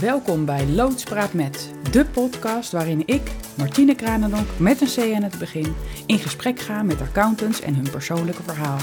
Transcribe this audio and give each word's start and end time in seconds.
Welkom 0.00 0.44
bij 0.44 0.66
Loodspraat 0.66 1.32
met, 1.32 1.74
de 1.90 2.04
podcast 2.04 2.72
waarin 2.72 3.06
ik, 3.06 3.30
Martine 3.56 3.94
Kranendonk, 3.94 4.58
met 4.58 4.80
een 4.80 4.86
C 4.86 5.14
aan 5.14 5.22
het 5.22 5.38
begin, 5.38 5.74
in 6.06 6.18
gesprek 6.18 6.58
ga 6.58 6.82
met 6.82 7.00
accountants 7.00 7.60
en 7.60 7.74
hun 7.74 7.90
persoonlijke 7.90 8.42
verhaal. 8.42 8.78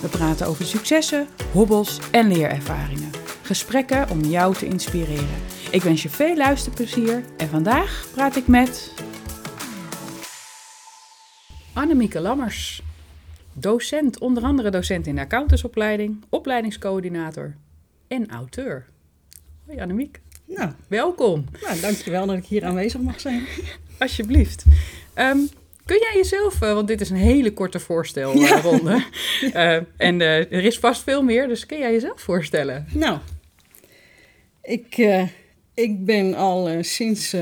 We 0.00 0.08
praten 0.08 0.46
over 0.46 0.64
successen, 0.64 1.26
hobbels 1.52 2.10
en 2.10 2.28
leerervaringen. 2.28 3.10
Gesprekken 3.42 4.10
om 4.10 4.20
jou 4.20 4.54
te 4.54 4.66
inspireren. 4.66 5.42
Ik 5.70 5.82
wens 5.82 6.02
je 6.02 6.08
veel 6.08 6.36
luisterplezier 6.36 7.24
en 7.36 7.48
vandaag 7.48 8.06
praat 8.12 8.36
ik 8.36 8.46
met... 8.46 8.94
Annemieke 11.72 12.20
Lammers, 12.20 12.82
docent, 13.52 14.18
onder 14.18 14.42
andere 14.42 14.70
docent 14.70 15.06
in 15.06 15.14
de 15.14 15.20
accountantsopleiding, 15.20 16.24
opleidingscoördinator 16.28 17.56
en 18.08 18.30
auteur. 18.30 18.86
Hoi 19.66 19.80
Annemiek. 19.80 20.20
Nou, 20.54 20.70
Welkom, 20.88 21.44
nou, 21.62 21.80
dankjewel 21.80 22.26
dat 22.26 22.36
ik 22.36 22.44
hier 22.44 22.64
aanwezig 22.64 23.00
mag 23.00 23.20
zijn. 23.20 23.44
alsjeblieft. 23.98 24.64
Ehm, 25.14 25.38
kun 25.84 25.98
jij 26.00 26.12
jezelf, 26.14 26.62
eh, 26.62 26.72
want 26.72 26.88
dit 26.88 27.00
is 27.00 27.10
een 27.10 27.16
hele 27.16 27.52
korte 27.52 27.80
voorstelronde, 27.80 29.04
Eh, 29.52 29.76
en 29.96 30.20
eh, 30.20 30.38
er 30.38 30.64
is 30.64 30.78
vast 30.78 31.02
veel 31.02 31.22
meer, 31.22 31.48
dus 31.48 31.66
kun 31.66 31.78
jij 31.78 31.92
jezelf 31.92 32.20
voorstellen? 32.20 32.86
Nou, 32.92 33.18
ik, 34.62 34.96
ik 35.74 36.04
ben 36.04 36.34
al 36.34 36.68
sinds 36.80 37.32
eh, 37.32 37.40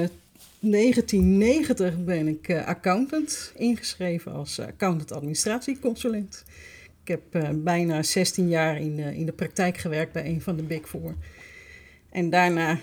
1990 0.61 2.05
ben 2.05 2.29
ik 2.29 2.53
accountant, 2.65 3.53
ingeschreven 3.57 4.33
als 4.33 4.61
accountant 4.61 5.13
administratieconsulent. 5.13 6.45
Ik 7.05 7.09
heb 7.09 7.53
bijna 7.55 8.03
16 8.03 8.49
jaar 8.49 8.81
in, 8.81 8.97
de 8.97 9.17
in 9.17 9.27
de 9.27 9.33
praktijk 9.33 9.77
gewerkt 9.77 10.13
bij 10.13 10.27
een 10.27 10.41
van 10.41 10.57
de 10.57 10.63
Big 10.63 10.89
Four. 10.89 11.15
En 12.11 12.31
daarna 12.31 12.79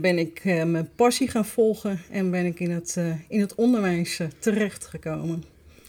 ben 0.00 0.18
ik 0.18 0.40
eh, 0.44 0.64
mijn 0.64 0.90
passie 0.96 1.28
gaan 1.28 1.46
volgen 1.46 2.00
en 2.10 2.30
ben 2.30 2.44
ik 2.44 2.60
in 2.60 2.70
het, 2.70 2.94
eh, 2.96 3.04
in 3.28 3.40
het 3.40 3.54
onderwijs 3.54 4.18
eh, 4.18 4.26
terechtgekomen. 4.38 5.44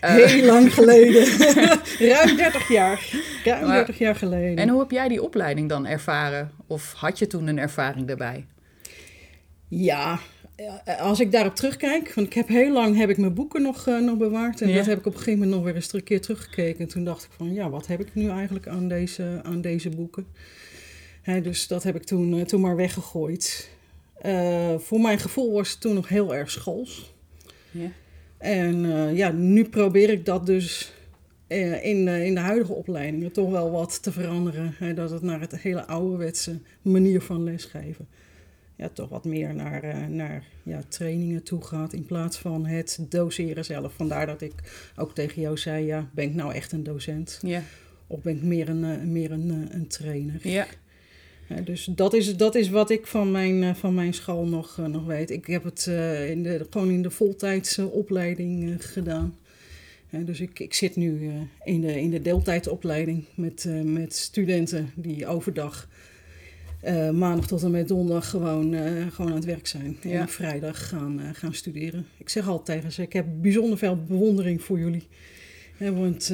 Eh, 0.00 0.14
Heel 0.14 0.44
lang 0.44 0.74
geleden. 0.74 1.24
Ruim 2.12 2.36
30 2.36 2.68
jaar. 2.68 3.10
Ruim 3.44 3.66
Maar- 3.66 3.74
30 3.76 3.98
jaar 3.98 4.14
geleden. 4.16 4.56
en 4.56 4.68
hoe 4.68 4.80
heb 4.80 4.90
jij 4.90 5.08
die 5.08 5.22
opleiding 5.22 5.68
dan 5.68 5.86
ervaren? 5.86 6.50
Of 6.66 6.92
had 6.92 7.18
je 7.18 7.26
toen 7.26 7.46
een 7.46 7.58
ervaring 7.58 8.06
daarbij? 8.06 8.46
Ja, 9.68 10.18
eh, 10.56 11.00
als 11.00 11.20
ik 11.20 11.32
daarop 11.32 11.54
terugkijk, 11.54 12.14
want 12.14 12.26
ik 12.26 12.32
heb 12.32 12.48
heel 12.48 12.72
lang 12.72 12.96
heb 12.96 13.10
ik 13.10 13.16
mijn 13.18 13.34
boeken 13.34 13.62
nog, 13.62 13.86
eh, 13.86 13.98
nog 13.98 14.16
bewaard. 14.18 14.60
En 14.60 14.68
Ja. 14.68 14.74
dat 14.76 14.86
heb 14.86 14.98
ik 14.98 15.06
op 15.06 15.12
een 15.12 15.18
gegeven 15.18 15.38
moment 15.38 15.56
nog 15.56 15.64
weer 15.66 15.74
eens 15.74 15.92
een 15.92 16.02
keer 16.02 16.20
teruggekeken. 16.20 16.80
En 16.80 16.88
toen 16.88 17.04
dacht 17.04 17.24
ik 17.24 17.30
van, 17.36 17.52
ja, 17.54 17.70
wat 17.70 17.86
heb 17.86 18.00
ik 18.00 18.14
nu 18.14 18.28
eigenlijk 18.28 18.68
aan 18.68 18.88
deze, 18.88 19.40
aan 19.42 19.60
deze 19.60 19.88
boeken? 19.88 20.26
Hè, 21.22 21.40
dus 21.40 21.66
dat 21.66 21.82
heb 21.82 21.96
ik 21.96 22.04
toen, 22.04 22.44
toen 22.44 22.60
maar 22.60 22.76
weggegooid. 22.76 23.68
Eh, 24.24 24.78
voor 24.78 25.00
mijn 25.00 25.18
gevoel 25.18 25.52
was 25.52 25.70
het 25.70 25.80
toen 25.80 25.94
nog 25.94 26.08
heel 26.08 26.34
erg 26.34 26.50
schools. 26.50 27.14
Ja. 27.70 27.90
En 28.38 28.84
eh, 28.84 29.16
ja, 29.16 29.30
nu 29.32 29.64
probeer 29.68 30.10
ik 30.10 30.24
dat 30.24 30.46
dus 30.46 30.92
eh, 31.46 31.84
in, 31.84 32.04
de- 32.04 32.24
in 32.26 32.34
de 32.34 32.40
huidige 32.40 32.72
opleidingen 32.72 33.32
toch 33.32 33.50
wel 33.50 33.70
wat 33.70 34.02
te 34.02 34.12
veranderen. 34.12 34.74
Hè, 34.78 34.94
dat 34.94 35.10
het 35.10 35.22
naar 35.22 35.40
het 35.40 35.58
hele 35.58 35.86
ouderwetse 35.86 36.58
manier 36.82 37.20
van 37.20 37.44
lesgeven. 37.44 38.08
Ja, 38.76 38.88
toch 38.88 39.08
wat 39.08 39.24
meer 39.24 39.54
naar, 39.54 40.10
naar 40.10 40.44
ja, 40.62 40.80
trainingen 40.88 41.42
toe 41.42 41.64
gaat 41.64 41.92
in 41.92 42.06
plaats 42.06 42.38
van 42.38 42.66
het 42.66 42.98
doseren 43.08 43.64
zelf. 43.64 43.92
Vandaar 43.94 44.26
dat 44.26 44.40
ik 44.40 44.52
ook 44.96 45.14
tegen 45.14 45.42
jou 45.42 45.56
zei, 45.58 45.84
ja, 45.86 46.08
ben 46.12 46.24
ik 46.24 46.34
nou 46.34 46.54
echt 46.54 46.72
een 46.72 46.82
docent? 46.82 47.38
Ja. 47.42 47.62
Of 48.06 48.22
ben 48.22 48.36
ik 48.36 48.42
meer 48.42 48.68
een, 48.68 49.12
meer 49.12 49.30
een, 49.30 49.68
een 49.70 49.86
trainer? 49.86 50.38
Ja. 50.48 50.66
Dus 51.64 51.84
dat 51.84 52.14
is, 52.14 52.36
dat 52.36 52.54
is 52.54 52.68
wat 52.68 52.90
ik 52.90 53.06
van 53.06 53.30
mijn, 53.30 53.62
eh, 53.62 53.74
van 53.74 53.94
mijn 53.94 54.14
school 54.14 54.46
nog, 54.46 54.78
eh, 54.78 54.84
nog 54.84 55.04
weet. 55.04 55.30
Ik 55.30 55.46
heb 55.46 55.64
het 55.64 55.86
eh, 55.86 56.30
in 56.30 56.42
de, 56.42 56.66
gewoon 56.70 56.90
in 56.90 57.02
de 57.02 57.10
voltijdse 57.10 57.86
opleiding 57.86 58.76
gedaan. 58.78 59.36
Dus 60.10 60.40
ik, 60.40 60.58
ik 60.58 60.74
zit 60.74 60.96
nu 60.96 61.30
in, 61.64 61.80
de, 61.80 62.00
in 62.00 62.10
de 62.10 62.22
deeltijdopleiding 62.22 63.24
met, 63.34 63.68
met 63.84 64.14
studenten 64.14 64.90
die 64.94 65.26
overdag 65.26 65.88
maandag 67.12 67.46
tot 67.46 67.62
en 67.62 67.70
met 67.70 67.88
donderdag 67.88 68.30
gewoon, 68.30 68.74
gewoon 69.10 69.30
aan 69.30 69.36
het 69.36 69.44
werk 69.44 69.66
zijn. 69.66 69.96
Ja. 70.02 70.10
En 70.10 70.22
op 70.22 70.30
vrijdag 70.30 70.88
gaan, 70.88 71.20
gaan 71.32 71.54
studeren. 71.54 72.06
Ik 72.16 72.28
zeg 72.28 72.48
altijd 72.48 72.78
tegen 72.78 72.92
ze, 72.92 73.02
ik 73.02 73.12
heb 73.12 73.26
bijzonder 73.40 73.78
veel 73.78 73.96
bewondering 73.96 74.62
voor 74.62 74.78
jullie. 74.78 75.06
Want 75.78 76.32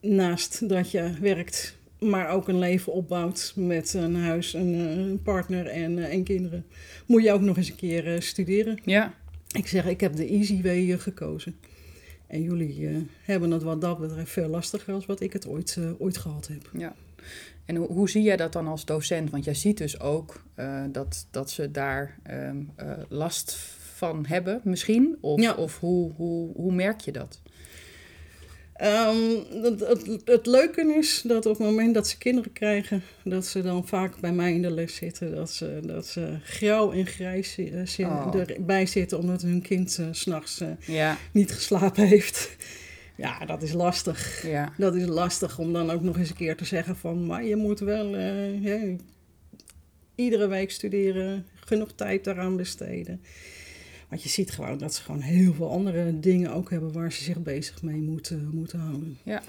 naast 0.00 0.68
dat 0.68 0.90
je 0.90 1.12
werkt, 1.20 1.77
maar 2.00 2.28
ook 2.28 2.48
een 2.48 2.58
leven 2.58 2.92
opbouwt 2.92 3.52
met 3.56 3.94
een 3.94 4.16
huis, 4.16 4.54
een, 4.54 4.74
eh, 4.74 4.96
een 4.96 5.22
partner 5.22 5.66
en, 5.66 5.98
eh, 5.98 6.12
en 6.12 6.24
kinderen, 6.24 6.64
moet 7.06 7.22
je 7.22 7.32
ook 7.32 7.40
nog 7.40 7.56
eens 7.56 7.68
een 7.70 7.76
keer 7.76 8.14
eh, 8.14 8.20
studeren. 8.20 8.78
Ja. 8.84 9.14
Ik 9.56 9.66
zeg, 9.66 9.86
ik 9.86 10.00
heb 10.00 10.16
de 10.16 10.26
easy 10.28 10.62
way 10.62 10.98
gekozen. 10.98 11.56
En 12.26 12.42
jullie 12.42 13.06
hebben 13.22 13.50
het 13.50 13.62
wat 13.62 13.80
dat 13.80 13.98
betreft 13.98 14.30
veel 14.30 14.48
lastiger 14.48 14.94
als 14.94 15.06
wat 15.06 15.20
ik 15.20 15.32
het 15.32 15.46
ooit, 15.46 15.78
ooit 15.98 16.16
gehad 16.16 16.48
heb. 16.48 16.70
Ja. 16.78 16.94
En 17.64 17.76
hoe, 17.76 17.86
hoe 17.86 18.10
zie 18.10 18.22
jij 18.22 18.36
dat 18.36 18.52
dan 18.52 18.66
als 18.66 18.84
docent? 18.84 19.30
Want 19.30 19.44
jij 19.44 19.54
ziet 19.54 19.78
dus 19.78 20.00
ook 20.00 20.42
dat, 20.92 21.26
dat 21.30 21.50
ze 21.50 21.70
daar 21.70 22.18
ehm, 22.22 22.56
eh, 22.76 22.92
last 23.08 23.52
van 23.94 24.26
hebben, 24.26 24.60
misschien. 24.64 25.16
Of, 25.20 25.40
Ja. 25.40 25.54
of 25.54 25.78
hoe, 25.80 26.12
hoe, 26.12 26.52
hoe 26.54 26.72
merk 26.72 27.00
je 27.00 27.12
dat? 27.12 27.40
Ehm, 28.78 29.16
het, 29.62 29.80
het, 29.80 30.20
het 30.24 30.46
leuke 30.46 30.94
is 30.98 31.22
dat 31.26 31.46
op 31.46 31.58
het 31.58 31.66
moment 31.66 31.94
dat 31.94 32.08
ze 32.08 32.18
kinderen 32.18 32.52
krijgen, 32.52 33.02
dat 33.24 33.46
ze 33.46 33.62
dan 33.62 33.86
vaak 33.86 34.20
bij 34.20 34.32
mij 34.32 34.52
in 34.54 34.62
de 34.62 34.70
les 34.70 34.94
zitten. 34.94 35.34
Dat 35.34 35.50
ze, 35.50 35.80
dat 35.82 36.06
ze 36.06 36.36
grauw 36.44 36.92
en 36.92 37.06
grijs 37.06 37.58
Oh. 37.98 38.34
erbij 38.46 38.86
zitten 38.86 39.18
omdat 39.18 39.42
hun 39.42 39.62
kind 39.62 39.98
eh, 39.98 40.06
s 40.10 40.20
s'nachts 40.20 40.60
eh, 40.60 40.68
Ja, 40.80 41.16
niet 41.32 41.52
geslapen 41.52 42.06
heeft. 42.06 42.50
Ja, 43.16 43.44
dat 43.44 43.62
is 43.62 43.72
lastig. 43.72 44.42
ja, 44.46 44.72
Dat 44.76 44.94
is 44.94 45.06
lastig 45.06 45.58
om 45.58 45.72
dan 45.72 45.90
ook 45.90 46.02
nog 46.02 46.18
eens 46.18 46.30
een 46.30 46.36
keer 46.36 46.56
te 46.56 46.64
zeggen 46.64 46.96
van, 46.96 47.26
maar 47.26 47.44
je 47.44 47.56
moet 47.56 47.78
wel, 47.80 48.16
iedere 50.14 50.46
week 50.46 50.70
studeren, 50.70 51.46
genoeg 51.54 51.92
tijd 51.94 52.24
daaraan 52.24 52.56
besteden. 52.56 53.20
Want 54.08 54.22
je 54.22 54.28
ziet 54.28 54.50
gewoon 54.50 54.78
dat 54.78 54.94
ze 54.94 55.02
gewoon 55.02 55.20
heel 55.20 55.54
veel 55.54 55.70
andere 55.70 56.20
dingen 56.20 56.52
ook 56.52 56.70
hebben 56.70 56.92
waar 56.92 57.12
ze 57.12 57.22
zich 57.22 57.42
bezig 57.42 57.82
mee 57.82 58.00
moeten, 58.00 58.50
moeten 58.52 58.78
houden. 58.78 59.18
Ja. 59.22 59.42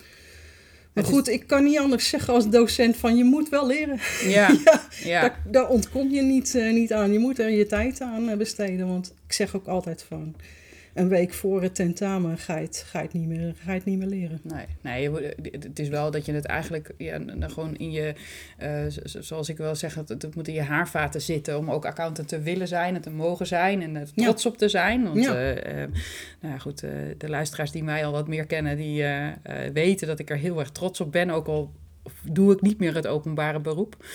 Maar 0.94 1.03
goed, 1.03 1.27
ik 1.27 1.47
kan 1.47 1.63
niet 1.63 1.77
anders 1.77 2.09
zeggen 2.09 2.33
als 2.33 2.50
docent 2.50 2.97
van 2.97 3.17
je 3.17 3.23
moet 3.23 3.50
wel 3.50 3.67
leren. 3.67 4.00
Ja, 4.23 4.47
Ja, 4.65 4.81
ja. 5.03 5.21
Daar, 5.21 5.41
daar 5.47 5.69
ontkom 5.69 6.09
je 6.09 6.21
niet, 6.21 6.56
eh, 6.56 6.73
niet 6.73 6.94
aan. 6.94 7.11
Je 7.11 7.19
moet 7.19 7.39
er 7.39 7.50
je 7.50 7.65
tijd 7.65 8.01
aan 8.01 8.29
eh, 8.29 8.38
besteden. 8.38 8.88
Want 8.88 9.13
ik 9.25 9.33
zeg 9.33 9.56
ook 9.56 9.67
altijd 9.67 10.06
van 10.07 10.35
een 11.00 11.07
week 11.10 11.34
voor 11.34 11.62
het 11.62 11.75
tentamen 11.75 12.38
ga 12.38 12.56
je 12.57 12.66
het, 12.66 12.84
ga 12.88 13.00
je 13.00 13.06
het, 13.06 13.13
niet, 13.13 13.28
meer, 13.28 13.54
ga 13.63 13.72
je 13.72 13.78
het 13.78 13.86
niet 13.86 13.98
meer 13.98 14.07
leren. 14.07 14.40
Nee, 14.44 14.66
nee 14.81 15.10
moet- 15.10 15.36
het 15.51 15.80
is 15.80 15.90
wel 15.90 16.12
dat 16.12 16.25
je 16.25 16.34
het 16.34 16.46
eigenlijk 16.46 16.92
ja, 16.98 17.19
gewoon 17.40 17.75
in 17.75 17.92
je, 17.92 18.13
eh, 18.57 18.84
zoals 19.04 19.50
ik 19.50 19.57
wel 19.57 19.75
zeg, 19.75 19.96
het, 19.96 20.10
het 20.10 20.36
moet 20.36 20.48
in 20.48 20.54
je 20.54 20.62
haarvaten 20.62 21.22
zitten 21.22 21.57
om 21.57 21.72
ook 21.72 21.86
accountant 21.86 22.28
te 22.28 22.40
willen 22.42 22.68
zijn 22.68 22.96
en 22.96 23.01
te 23.01 23.10
mogen 23.10 23.48
zijn 23.48 23.81
en 23.81 23.96
er 23.96 24.07
Ja. 24.16 24.24
trots 24.24 24.46
op 24.46 24.57
te 24.57 24.69
zijn. 24.69 25.04
Want 25.04 25.24
Ja. 25.24 25.34
eh, 25.36 25.84
eh, 25.84 25.90
nou 26.42 26.54
ja, 26.54 26.60
goed, 26.60 26.84
eh, 26.84 26.92
de 27.18 27.30
luisteraars 27.30 27.72
die 27.72 27.84
mij 27.84 28.06
al 28.06 28.12
wat 28.12 28.28
meer 28.28 28.46
kennen, 28.46 28.78
die 28.78 29.04
eh, 29.04 29.28
eh, 29.28 29.74
weten 29.74 30.07
dat 30.07 30.19
ik 30.19 30.30
er 30.30 30.38
heel 30.38 30.60
erg 30.60 30.69
trots 30.72 31.01
op 31.01 31.12
ben, 31.12 31.30
ook 31.30 31.48
al 31.48 31.72
doe 32.24 32.54
ik 32.54 32.62
niet 32.62 32.80
meer 32.80 32.96
het 32.96 33.07
openbare 33.07 33.60
beroep. 33.60 34.06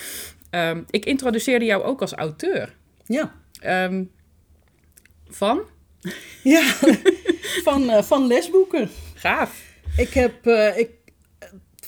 Ehm, 0.49 0.81
ik 0.89 1.05
introduceerde 1.05 1.65
jou 1.65 1.83
ook 1.83 2.01
als 2.01 2.13
auteur. 2.13 2.75
Ja, 3.05 3.33
Ehm, 3.61 4.03
van? 5.27 5.61
ja. 6.55 6.63
van, 7.63 7.89
eh, 7.89 8.03
van 8.03 8.27
lesboeken. 8.27 8.89
Gaaf. 9.13 9.61
Ik 9.97 10.09
heb, 10.13 10.45
eh, 10.47 10.77
ik, 10.77 10.89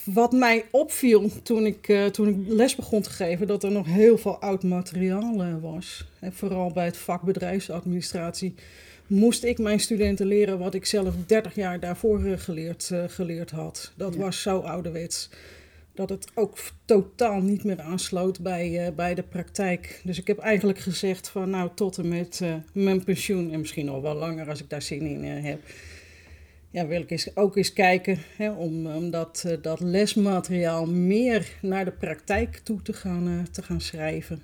wat 0.04 0.32
mij 0.32 0.66
opviel 0.72 1.32
toen 1.44 1.66
ik, 1.66 1.88
eh, 1.88 2.06
toen 2.06 2.28
ik 2.28 2.36
les 2.48 2.76
begon 2.76 3.02
te 3.02 3.10
geven, 3.10 3.48
dat 3.48 3.64
er 3.64 3.72
nog 3.72 3.86
heel 3.86 4.18
veel 4.18 4.38
oud 4.38 4.64
materiaal 4.64 5.60
was. 5.62 6.06
En 6.20 6.34
vooral 6.34 6.72
bij 6.72 6.86
het 6.86 6.98
vak 6.98 7.22
bedrijfsadministratie 7.22 8.56
moest 9.08 9.44
ik 9.44 9.58
mijn 9.58 9.80
studenten 9.80 10.26
leren 10.26 10.60
wat 10.60 10.74
ik 10.74 10.86
zelf 10.86 11.14
30 11.26 11.56
jaar 11.56 11.80
daarvoor 11.80 12.20
geleerd, 12.38 12.92
geleerd 13.08 13.52
had. 13.52 13.92
Dat 13.96 14.14
Ja. 14.14 14.20
was 14.20 14.42
zo 14.42 14.58
ouderwets. 14.60 15.30
Dat 15.98 16.10
het 16.10 16.28
ook 16.34 16.58
totaal 16.86 17.42
niet 17.42 17.64
meer 17.64 17.82
aansloot 17.82 18.40
bij, 18.40 18.86
eh, 18.86 18.94
bij 18.94 19.16
de 19.16 19.24
praktijk. 19.24 20.02
Dus 20.04 20.20
ik 20.20 20.28
heb 20.28 20.38
eigenlijk 20.38 20.80
gezegd 20.80 21.30
van 21.30 21.50
nou 21.50 21.70
tot 21.76 21.98
en 21.98 22.08
met 22.08 22.40
eh, 22.42 22.54
mijn 22.72 23.04
pensioen 23.04 23.52
en 23.52 23.60
misschien 23.60 23.86
nog 23.86 24.02
wel 24.02 24.16
langer 24.16 24.50
als 24.50 24.62
ik 24.62 24.70
daar 24.70 24.82
zin 24.82 25.02
in 25.02 25.24
eh, 25.24 25.44
heb 25.44 25.60
ja, 26.70 26.88
wil 26.88 27.04
ik 27.08 27.32
ook 27.34 27.58
eens 27.58 27.74
kijken 27.74 28.18
hè, 28.36 28.52
om, 28.52 28.88
om 28.88 29.12
dat, 29.12 29.46
dat 29.62 29.80
lesmateriaal 29.80 30.86
meer 30.86 31.58
naar 31.62 31.86
de 31.86 31.92
praktijk 31.92 32.58
toe 32.58 32.82
te 32.82 32.94
gaan, 32.94 33.48
te 33.52 33.62
gaan 33.62 33.82
schrijven. 33.82 34.44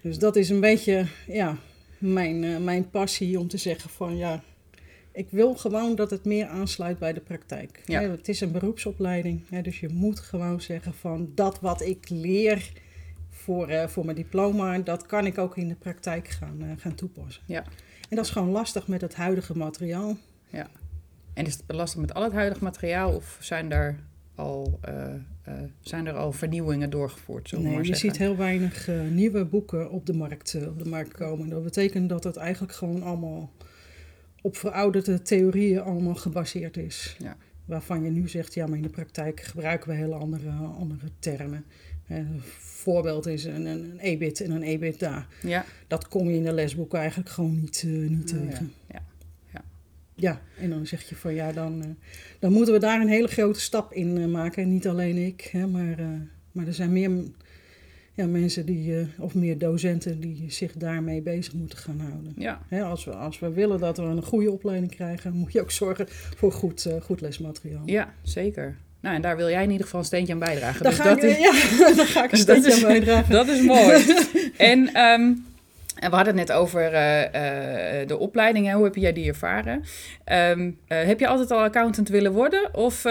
Dus 0.00 0.18
dat 0.18 0.36
is 0.36 0.48
een 0.48 0.60
beetje 0.60 1.06
ja, 1.26 1.56
mijn, 1.98 2.64
mijn 2.64 2.90
passie 2.90 3.38
om 3.38 3.48
te 3.48 3.56
zeggen 3.56 3.90
van 3.90 4.16
ja, 4.16 4.42
ik 5.20 5.30
wil 5.30 5.54
gewoon 5.54 5.94
dat 5.94 6.10
het 6.10 6.24
meer 6.24 6.46
aansluit 6.46 6.98
bij 6.98 7.12
de 7.12 7.20
praktijk. 7.20 7.82
Ja. 7.86 8.00
Het 8.00 8.28
is 8.28 8.40
een 8.40 8.52
beroepsopleiding, 8.52 9.48
dus 9.62 9.80
je 9.80 9.88
moet 9.88 10.20
gewoon 10.20 10.60
zeggen 10.60 10.94
van 10.94 11.32
dat 11.34 11.60
wat 11.60 11.80
ik 11.80 12.08
leer 12.08 12.72
voor, 13.30 13.68
eh, 13.68 13.86
voor 13.86 14.04
mijn 14.04 14.16
diploma, 14.16 14.78
dat 14.78 15.06
kan 15.06 15.26
ik 15.26 15.38
ook 15.38 15.56
in 15.56 15.68
de 15.68 15.74
praktijk 15.74 16.28
gaan, 16.28 16.56
eh, 16.60 16.68
gaan 16.76 16.94
toepassen. 16.94 17.42
Ja. 17.46 17.62
En 18.08 18.16
dat 18.16 18.24
is 18.24 18.30
gewoon 18.30 18.50
lastig 18.50 18.88
met 18.88 19.00
het 19.00 19.14
huidige 19.14 19.56
materiaal. 19.56 20.16
En 21.32 21.46
is 21.46 21.52
het 21.52 21.62
lastig 21.66 22.00
met 22.00 22.14
al 22.14 22.22
het 22.22 22.32
huidige 22.32 22.64
materiaal 22.64 23.14
of 23.14 23.38
zijn 23.40 23.68
daar 23.68 23.98
al, 24.34 24.78
eh, 24.80 25.14
zijn 25.80 26.06
er 26.06 26.14
al 26.14 26.32
vernieuwingen 26.32 26.90
doorgevoerd? 26.90 27.52
Nee, 27.52 27.74
maar 27.74 27.84
je 27.84 27.94
ziet 27.94 28.16
heel 28.18 28.36
weinig 28.36 28.88
nieuwe 29.10 29.44
boeken 29.44 29.90
op 29.90 30.06
de, 30.06 30.12
markt, 30.12 30.56
op 30.66 30.78
de 30.78 30.88
markt 30.88 31.12
komen. 31.12 31.48
Dat 31.48 31.62
betekent 31.62 32.08
dat 32.08 32.24
het 32.24 32.36
eigenlijk 32.36 32.72
gewoon 32.72 33.02
allemaal 33.02 33.50
op 34.42 34.56
verouderde 34.56 35.22
theorieën 35.22 35.80
allemaal 35.80 36.14
gebaseerd 36.14 36.76
is. 36.76 37.16
Ja. 37.18 37.36
Waarvan 37.64 38.04
je 38.04 38.10
nu 38.10 38.28
zegt, 38.28 38.54
ja, 38.54 38.66
maar 38.66 38.76
in 38.76 38.82
de 38.82 38.88
praktijk 38.88 39.40
gebruiken 39.40 39.88
we 39.88 39.94
hele 39.96 40.14
andere, 40.14 40.50
andere 40.50 41.06
termen. 41.18 41.64
Eh, 42.06 42.16
Een 42.16 42.40
voorbeeld 42.58 43.26
is 43.26 43.44
een, 43.44 43.66
een, 43.66 43.90
een 43.90 43.98
EBIT 43.98 44.40
en 44.40 44.50
een 44.50 44.62
EBITDA. 44.62 45.26
Ja, 45.42 45.64
Dat 45.86 46.08
kom 46.08 46.28
je 46.28 46.36
in 46.36 46.44
de 46.44 46.52
lesboeken 46.52 46.98
eigenlijk 46.98 47.28
gewoon 47.30 47.60
niet, 47.60 47.82
eh, 47.86 47.90
niet 47.90 48.32
Oh, 48.32 48.38
ja. 48.44 48.46
tegen. 48.48 48.72
Ja. 48.92 49.02
Ja, 50.14 50.40
en 50.58 50.70
dan 50.70 50.86
zeg 50.86 51.08
je 51.08 51.14
van 51.16 51.34
ja, 51.34 51.52
dan, 51.52 51.82
eh, 51.82 51.88
dan 52.38 52.52
moeten 52.52 52.74
we 52.74 52.80
daar 52.80 53.00
een 53.00 53.08
hele 53.08 53.28
grote 53.28 53.60
stap 53.60 53.92
in 53.92 54.18
eh, 54.18 54.26
maken. 54.26 54.62
En 54.62 54.68
niet 54.68 54.88
alleen 54.88 55.16
ik, 55.26 55.48
hè, 55.52 55.66
maar, 55.66 55.98
eh, 55.98 56.06
maar 56.52 56.66
er 56.66 56.74
zijn 56.74 56.92
meer 56.92 57.10
ja, 58.14 58.26
mensen 58.26 58.66
die, 58.66 58.98
eh, 58.98 59.06
of 59.18 59.34
meer 59.34 59.58
docenten 59.58 60.20
die 60.20 60.44
zich 60.48 60.72
daarmee 60.72 61.22
bezig 61.22 61.52
moeten 61.52 61.78
gaan 61.78 62.00
houden. 62.00 62.32
ja. 62.36 62.60
Hè, 62.68 62.82
als, 62.82 63.04
we, 63.04 63.10
als 63.10 63.38
we 63.38 63.50
willen 63.50 63.78
dat 63.78 63.96
we 63.96 64.02
een 64.02 64.22
goede 64.22 64.50
opleiding 64.50 64.94
krijgen, 64.94 65.32
moet 65.32 65.52
je 65.52 65.60
ook 65.60 65.70
zorgen 65.70 66.06
voor 66.08 66.52
goed, 66.52 66.86
eh, 66.86 67.00
goed 67.00 67.20
lesmateriaal. 67.20 67.82
ja, 67.86 68.14
zeker. 68.22 68.76
Nou, 69.00 69.14
en 69.14 69.22
daar 69.22 69.36
wil 69.36 69.48
jij 69.48 69.62
in 69.62 69.70
ieder 69.70 69.84
geval 69.84 70.00
een 70.00 70.06
steentje 70.06 70.32
aan 70.32 70.38
bijdragen. 70.38 70.82
Daar 70.82 70.92
dus 70.92 71.00
ga 71.00 71.08
dat, 71.08 71.22
ik, 71.22 71.30
is, 71.30 71.38
ja, 71.38 71.52
daar 71.96 72.06
ga 72.06 72.24
ik 72.24 72.32
een 72.32 72.44
dus 72.46 72.62
steentje 72.62 72.72
aan 72.74 72.92
bijdragen. 72.92 73.32
dat 73.32 73.48
is 73.48 73.62
mooi. 73.62 74.04
en 74.72 74.94
ehm, 74.94 75.32
en 76.00 76.10
we 76.10 76.16
hadden 76.16 76.38
het 76.38 76.48
net 76.48 76.56
over 76.56 76.92
eh, 76.92 78.00
eh, 78.00 78.08
de 78.08 78.18
opleiding. 78.18 78.66
Hè? 78.66 78.74
Hoe 78.74 78.84
heb 78.84 78.94
jij 78.94 79.12
die 79.12 79.28
ervaren? 79.28 79.84
Ehm, 80.24 80.70
eh, 80.86 81.02
heb 81.02 81.20
je 81.20 81.26
altijd 81.26 81.50
al 81.50 81.62
accountant 81.62 82.08
willen 82.08 82.32
worden? 82.32 82.74
Of 82.74 83.04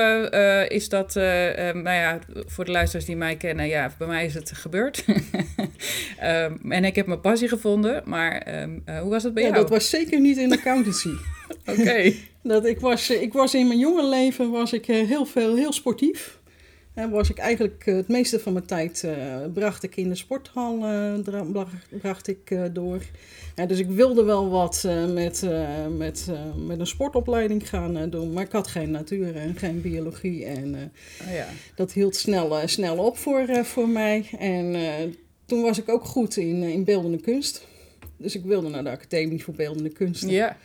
is 0.68 0.90
dat, 0.90 1.14
nou 1.14 1.90
ja, 1.90 2.20
voor 2.46 2.66
de 2.66 2.72
luisteraars 2.72 3.06
die 3.06 3.16
mij 3.16 3.36
kennen, 3.36 3.68
ja, 3.68 3.92
bij 3.98 4.08
mij 4.08 4.26
is 4.26 4.34
het 4.34 4.52
gebeurd. 4.52 5.06
Ehm, 6.20 6.72
en 6.72 6.86
ik 6.86 6.96
heb 6.96 7.06
mijn 7.06 7.22
passie 7.22 7.48
gevonden. 7.48 8.02
Maar 8.06 8.38
ehm, 8.38 8.80
eh, 8.86 9.00
hoe 9.00 9.10
was 9.10 9.24
het 9.24 9.34
bij 9.34 9.44
Ja, 9.44 9.50
jou? 9.50 9.62
dat 9.62 9.70
was 9.70 9.90
zeker 9.90 10.20
niet 10.20 10.38
in 10.38 10.54
accountancy. 10.54 11.14
Oké. 11.66 12.12
Dat 12.44 12.66
ik, 12.66 12.80
was, 12.80 13.10
ik 13.10 13.34
was 13.34 13.54
in 13.54 13.68
mijn 13.68 13.80
jonge 13.80 14.10
leven 14.10 14.52
was 14.52 14.74
ik 14.74 14.86
heel 14.86 15.26
veel, 15.26 15.56
heel 15.56 15.74
sportief. 15.74 16.39
Was 17.08 17.30
ik 17.30 17.38
eigenlijk 17.38 17.84
eh, 17.86 17.96
het 17.96 18.08
meeste 18.08 18.40
van 18.40 18.54
mijn 18.54 18.66
tijd 18.66 19.04
eh, 19.04 19.14
bracht 19.54 19.84
ik 19.84 19.96
in 19.96 20.10
de 20.10 20.16
sporthal 20.16 20.86
eh, 20.86 21.44
bracht, 22.02 22.28
ik 22.28 22.58
door. 22.74 23.02
Dus 23.68 23.80
ik 23.80 23.88
wilde 23.88 24.24
wel 24.24 24.50
wat 24.50 24.88
met, 25.08 25.48
met, 25.98 26.28
met 26.68 26.80
een 26.80 26.88
sportopleiding 26.88 27.70
gaan 27.70 28.10
doen, 28.10 28.34
maar 28.34 28.44
ik 28.44 28.52
had 28.52 28.68
geen 28.68 28.92
natuur 28.92 29.36
en 29.36 29.56
geen 29.56 29.82
biologie. 29.82 30.46
En 30.46 30.92
Oh, 31.28 31.34
ja. 31.34 31.48
dat 31.76 31.92
hield 31.94 32.16
snel, 32.16 32.68
snel 32.68 32.98
op 32.98 33.18
voor, 33.18 33.66
voor 33.66 33.90
mij. 33.90 34.30
En 34.40 34.76
toen 35.46 35.62
was 35.62 35.78
ik 35.78 35.90
ook 35.90 36.06
goed 36.06 36.38
in, 36.38 36.64
in 36.64 36.84
beeldende 36.84 37.22
kunst. 37.22 37.68
Dus 38.18 38.36
ik 38.36 38.44
wilde 38.44 38.70
naar 38.70 38.84
de 38.84 38.90
Academie 38.90 39.44
voor 39.44 39.54
Beeldende 39.54 39.90
Kunsten. 39.90 40.30
ja. 40.30 40.58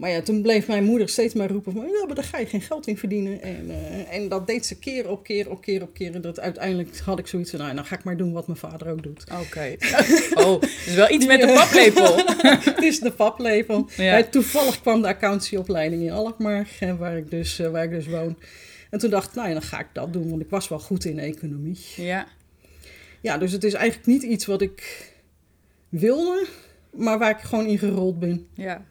Maar 0.00 0.10
ja, 0.10 0.22
toen 0.22 0.42
bleef 0.42 0.66
mijn 0.66 0.84
moeder 0.84 1.08
steeds 1.08 1.34
maar 1.34 1.50
roepen 1.50 1.72
van... 1.72 1.86
Ja, 1.86 2.06
maar 2.06 2.14
daar 2.14 2.24
ga 2.24 2.38
je 2.38 2.46
geen 2.46 2.60
geld 2.60 2.86
in 2.86 2.96
verdienen. 2.96 3.42
En, 3.42 3.70
eh, 3.70 4.16
en 4.16 4.28
dat 4.28 4.46
deed 4.46 4.66
ze 4.66 4.78
keer 4.78 5.10
op 5.10 5.24
keer 5.24 5.50
op 5.50 5.62
keer 5.62 5.82
op 5.82 5.94
keer. 5.94 6.14
En 6.14 6.20
dat 6.20 6.40
uiteindelijk 6.40 6.98
had 6.98 7.18
ik 7.18 7.26
zoiets 7.26 7.50
van... 7.50 7.60
Nou, 7.60 7.74
dan 7.74 7.84
ga 7.84 7.96
ik 7.96 8.04
maar 8.04 8.16
doen 8.16 8.32
wat 8.32 8.46
mijn 8.46 8.58
vader 8.58 8.90
ook 8.90 9.02
doet. 9.02 9.24
Oké. 9.40 9.76
Oh, 10.44 10.60
dus 10.60 10.94
wel 10.94 11.10
iets 11.10 11.26
met 11.26 11.42
een 11.42 11.54
paplepel. 11.54 12.16
Het 12.74 12.82
is 12.82 13.00
de 13.00 13.10
paplepel. 13.10 13.88
Ja. 13.96 14.24
Toevallig 14.24 14.80
kwam 14.80 15.02
de 15.02 15.08
accountantieopleiding 15.08 16.02
in 16.02 16.10
Alkmaar, 16.10 16.68
eh, 16.80 16.98
waar, 16.98 17.16
ik 17.16 17.30
dus, 17.30 17.58
eh, 17.58 17.70
waar 17.70 17.84
ik 17.84 17.90
dus 17.90 18.06
woon. 18.06 18.36
En 18.90 18.98
toen 18.98 19.10
dacht 19.10 19.28
ik, 19.28 19.34
nou 19.34 19.48
ja, 19.48 19.52
dan 19.52 19.62
ga 19.62 19.80
ik 19.80 19.88
dat 19.92 20.12
doen. 20.12 20.28
Want 20.28 20.42
ik 20.42 20.50
was 20.50 20.68
wel 20.68 20.78
goed 20.78 21.04
in 21.04 21.18
economie. 21.18 21.78
Ja. 21.96 22.26
Ja, 23.20 23.38
dus 23.38 23.52
het 23.52 23.64
is 23.64 23.74
eigenlijk 23.74 24.06
niet 24.06 24.22
iets 24.22 24.46
wat 24.46 24.62
ik 24.62 25.12
wilde... 25.88 26.46
maar 26.90 27.18
waar 27.18 27.30
ik 27.30 27.40
gewoon 27.40 27.66
in 27.66 27.78
gerold 27.78 28.18
ben. 28.18 28.46
Ja. 28.54 28.88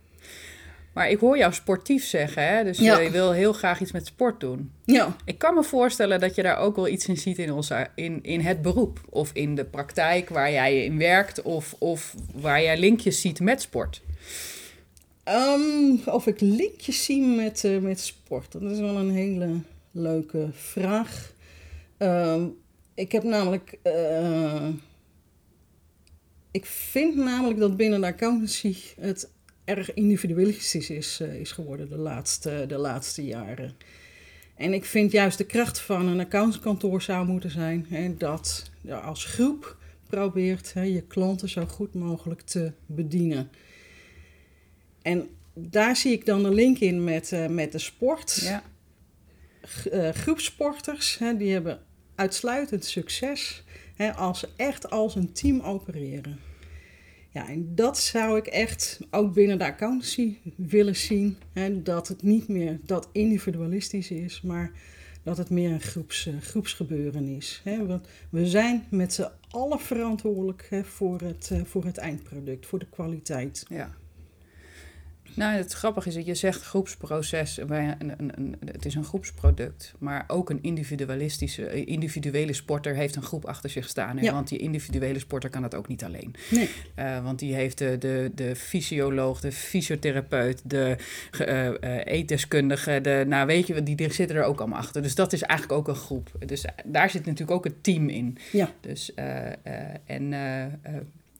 Maar 0.93 1.09
ik 1.09 1.19
hoor 1.19 1.37
jou 1.37 1.53
sportief 1.53 2.05
zeggen, 2.05 2.47
hè? 2.47 2.63
Dus 2.63 2.77
Ja. 2.79 2.99
je 2.99 3.09
wil 3.11 3.31
heel 3.31 3.53
graag 3.53 3.81
iets 3.81 3.91
met 3.91 4.05
sport 4.05 4.39
doen. 4.39 4.71
Ja, 4.85 5.15
Ik 5.25 5.37
kan 5.37 5.53
me 5.53 5.63
voorstellen 5.63 6.19
dat 6.19 6.35
je 6.35 6.43
daar 6.43 6.57
ook 6.57 6.75
wel 6.75 6.87
iets 6.87 7.07
in 7.07 7.17
ziet 7.17 7.37
in, 7.37 7.51
onze, 7.53 7.87
in, 7.95 8.23
in 8.23 8.39
het 8.39 8.61
beroep. 8.61 9.01
Of 9.09 9.29
in 9.33 9.55
de 9.55 9.65
praktijk 9.65 10.29
waar 10.29 10.51
jij 10.51 10.83
in 10.85 10.97
werkt. 10.97 11.41
Of, 11.41 11.75
of 11.79 12.15
waar 12.33 12.61
jij 12.61 12.77
linkjes 12.79 13.21
ziet 13.21 13.39
met 13.39 13.61
sport. 13.61 14.01
Ehm, 15.23 15.95
of 16.05 16.27
ik 16.27 16.39
linkjes 16.41 17.03
zie 17.05 17.21
met, 17.25 17.63
eh, 17.63 17.77
met 17.77 17.99
sport. 17.99 18.51
Dat 18.51 18.61
is 18.61 18.79
wel 18.79 18.95
een 18.97 19.11
hele 19.11 19.49
leuke 19.91 20.47
vraag. 20.51 21.33
Ehm, 21.97 22.43
ik 22.93 23.11
heb 23.11 23.23
namelijk. 23.23 23.77
eh, 23.83 24.67
ik 26.51 26.65
vind 26.65 27.15
namelijk 27.15 27.59
dat 27.59 27.77
binnen 27.77 28.01
de 28.01 28.07
accountancy 28.07 28.75
het 28.99 29.29
erg 29.69 29.93
individualistisch 29.93 30.89
is, 30.89 31.19
eh, 31.19 31.33
is 31.33 31.51
geworden 31.51 31.89
de 31.89 31.97
laatste, 31.97 32.65
de 32.67 32.77
laatste 32.77 33.25
jaren. 33.25 33.75
En 34.55 34.73
ik 34.73 34.85
vind 34.85 35.11
juist 35.11 35.37
de 35.37 35.45
kracht 35.45 35.79
van 35.79 36.07
een 36.07 36.19
accountskantoor 36.19 37.01
zou 37.01 37.25
moeten 37.25 37.51
zijn 37.51 37.85
hè, 37.89 38.17
dat 38.17 38.71
je 38.81 38.95
als 38.95 39.25
groep 39.25 39.77
probeert 40.07 40.73
hè, 40.73 40.81
je 40.81 41.01
klanten 41.01 41.49
zo 41.49 41.65
goed 41.65 41.93
mogelijk 41.93 42.41
te 42.41 42.71
bedienen. 42.85 43.49
En 45.01 45.29
daar 45.53 45.95
zie 45.95 46.11
ik 46.11 46.25
dan 46.25 46.43
de 46.43 46.53
link 46.53 46.79
in 46.79 47.03
met, 47.03 47.31
eh, 47.31 47.47
met 47.47 47.71
de 47.71 47.79
sport. 47.79 48.39
Ja. 48.41 48.63
Eh, 49.91 50.09
groepsporters, 50.09 51.17
hè, 51.17 51.37
die 51.37 51.51
hebben 51.51 51.79
uitsluitend 52.15 52.85
succes 52.85 53.63
hè, 53.95 54.13
als 54.13 54.39
ze 54.39 54.49
echt 54.55 54.89
als 54.89 55.15
een 55.15 55.31
team 55.31 55.61
opereren. 55.61 56.39
Ja, 57.39 57.49
en 57.49 57.75
dat 57.75 57.97
zou 57.97 58.37
ik 58.37 58.47
echt 58.47 58.99
ook 59.11 59.33
binnen 59.33 59.57
de 59.57 59.65
accountancy 59.65 60.37
willen 60.55 60.95
zien. 60.95 61.37
Hè, 61.53 61.81
dat 61.81 62.07
het 62.07 62.21
niet 62.21 62.47
meer 62.47 62.79
dat 62.85 63.09
individualistisch 63.11 64.11
is, 64.11 64.41
maar 64.41 64.71
dat 65.23 65.37
het 65.37 65.49
meer 65.49 65.71
een 65.71 65.81
groeps, 65.81 66.27
uh, 66.27 66.41
groepsgebeuren 66.41 67.27
is. 67.27 67.61
Hè? 67.63 67.85
Want 67.85 68.07
we 68.29 68.47
zijn 68.47 68.83
met 68.89 69.13
z'n 69.13 69.29
allen 69.49 69.79
verantwoordelijk 69.79 70.67
hè, 70.69 70.83
voor, 70.83 71.21
het, 71.21 71.49
uh, 71.53 71.61
voor 71.63 71.85
het 71.85 71.97
eindproduct, 71.97 72.65
voor 72.65 72.79
de 72.79 72.89
kwaliteit. 72.89 73.65
Ja. 73.69 73.95
Nou, 75.33 75.57
het 75.57 75.73
grappige 75.73 76.07
is 76.07 76.15
dat 76.15 76.25
je 76.25 76.35
zegt 76.35 76.61
groepsproces. 76.61 77.57
Een, 77.57 77.71
een, 77.71 78.31
een, 78.35 78.55
het 78.65 78.85
is 78.85 78.95
een 78.95 79.03
groepsproduct. 79.03 79.93
Maar 79.99 80.23
ook 80.27 80.49
een 80.49 80.59
individualistische, 80.61 81.65
eh, 81.65 81.87
individuele 81.87 82.53
sporter 82.53 82.95
heeft 82.95 83.15
een 83.15 83.23
groep 83.23 83.45
achter 83.45 83.69
zich 83.69 83.89
staan. 83.89 84.17
Hè? 84.17 84.23
Ja. 84.23 84.33
Want 84.33 84.47
die 84.47 84.59
individuele 84.59 85.19
sporter 85.19 85.49
kan 85.49 85.63
het 85.63 85.75
ook 85.75 85.87
niet 85.87 86.03
alleen. 86.03 86.35
Nee. 86.49 86.69
Uh, 86.99 87.23
want 87.23 87.39
die 87.39 87.53
heeft 87.53 87.77
de, 87.77 87.97
de, 87.97 88.31
de 88.35 88.55
fysioloog, 88.55 89.41
de 89.41 89.51
fysiotherapeut, 89.51 90.61
de 90.65 90.95
uh, 91.41 92.05
eetdeskundige. 92.05 93.01
De, 93.01 93.23
nou, 93.27 93.47
weet 93.47 93.67
je, 93.67 93.83
die, 93.83 93.95
die 93.95 94.13
zitten 94.13 94.37
er 94.37 94.43
ook 94.43 94.59
allemaal 94.59 94.79
achter. 94.79 95.01
Dus 95.01 95.15
dat 95.15 95.33
is 95.33 95.41
eigenlijk 95.41 95.79
ook 95.79 95.87
een 95.87 96.01
groep. 96.01 96.31
Dus 96.45 96.65
daar 96.85 97.09
zit 97.09 97.25
natuurlijk 97.25 97.51
ook 97.51 97.65
een 97.65 97.81
team 97.81 98.09
in. 98.09 98.37
Ja. 98.51 98.71
Dus, 98.81 99.13
en 100.05 100.33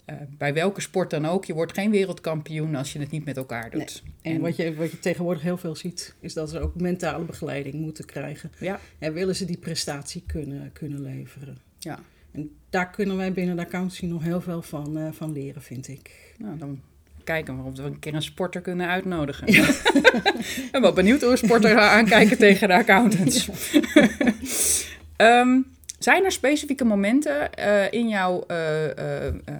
uh, 0.09 0.15
bij 0.37 0.53
welke 0.53 0.81
sport 0.81 1.09
dan 1.09 1.25
ook, 1.25 1.45
je 1.45 1.53
wordt 1.53 1.73
geen 1.73 1.91
wereldkampioen 1.91 2.75
als 2.75 2.93
je 2.93 2.99
het 2.99 3.11
niet 3.11 3.25
met 3.25 3.37
elkaar 3.37 3.69
doet. 3.69 4.01
Nee. 4.03 4.13
En, 4.21 4.33
en, 4.33 4.41
wat, 4.41 4.55
je, 4.55 4.75
wat 4.75 4.91
je 4.91 4.99
tegenwoordig 4.99 5.43
heel 5.43 5.57
veel 5.57 5.75
ziet, 5.75 6.15
is 6.19 6.33
dat 6.33 6.49
ze 6.49 6.59
ook 6.59 6.75
mentale 6.75 7.23
begeleiding 7.23 7.75
moeten 7.75 8.05
krijgen. 8.05 8.51
Ja. 8.59 8.79
En 8.99 9.13
willen 9.13 9.35
ze 9.35 9.45
die 9.45 9.57
prestatie 9.57 10.23
kunnen, 10.27 10.71
kunnen 10.73 11.01
leveren. 11.01 11.57
Ja. 11.79 11.99
En 12.31 12.51
daar 12.69 12.89
kunnen 12.89 13.17
wij 13.17 13.33
binnen 13.33 13.55
de 13.55 13.61
accountancy 13.61 14.05
nog 14.05 14.23
heel 14.23 14.41
veel 14.41 14.61
van, 14.61 14.97
uh, 14.97 15.11
van 15.11 15.31
leren, 15.31 15.61
vind 15.61 15.87
ik. 15.87 16.33
Nou, 16.37 16.57
dan 16.57 16.81
kijken 17.23 17.57
we 17.57 17.63
of 17.63 17.77
we 17.77 17.83
een 17.83 17.99
keer 17.99 18.13
een 18.13 18.21
sporter 18.21 18.61
kunnen 18.61 18.87
uitnodigen. 18.87 19.51
Ja. 19.51 19.67
ik 20.65 20.69
ben 20.71 20.81
wel 20.81 20.93
benieuwd 20.93 21.21
hoe 21.21 21.31
een 21.31 21.37
sporter 21.37 21.77
aankijken 21.97 22.37
tegen 22.37 22.67
de 22.67 22.73
accountants. 22.73 23.49
um, 25.17 25.65
zijn 25.99 26.23
er 26.23 26.31
specifieke 26.31 26.83
momenten 26.83 27.49
uh, 27.59 27.91
in, 27.91 28.07
jouw, 28.09 28.43
uh, 28.47 28.83
uh, 28.83 28.93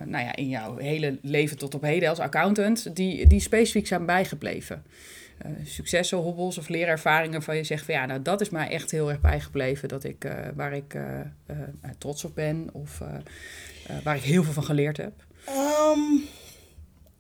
nou 0.06 0.24
ja, 0.24 0.36
in 0.36 0.50
jouw 0.50 0.78
hele 0.78 1.18
leven 1.22 1.58
tot 1.58 1.76
op 1.76 1.82
heden 1.82 2.10
als 2.10 2.20
accountant 2.20 2.96
die, 2.96 3.28
die 3.28 3.40
specifiek 3.40 3.88
zijn 3.88 4.06
bijgebleven? 4.06 4.84
successen, 5.64 6.18
hobbels 6.18 6.58
of 6.58 6.68
leerervaringen 6.68 7.42
van 7.42 7.56
je 7.56 7.64
zegt 7.64 7.86
van 7.86 7.94
ja, 7.94 8.06
nou 8.06 8.22
dat 8.22 8.42
is 8.42 8.50
mij 8.50 8.70
echt 8.70 8.92
heel 8.92 9.10
erg 9.10 9.22
bijgebleven. 9.22 9.90
Dat 9.90 10.04
ik, 10.04 10.28
waar 10.56 10.74
ik 10.74 10.96
trots 11.98 12.24
op 12.24 12.36
ben 12.36 12.70
of 12.72 13.02
waar 14.04 14.16
ik 14.16 14.22
heel 14.22 14.44
veel 14.44 14.54
van 14.54 14.64
geleerd 14.64 14.98
heb? 14.98 15.14
Um, 15.50 16.22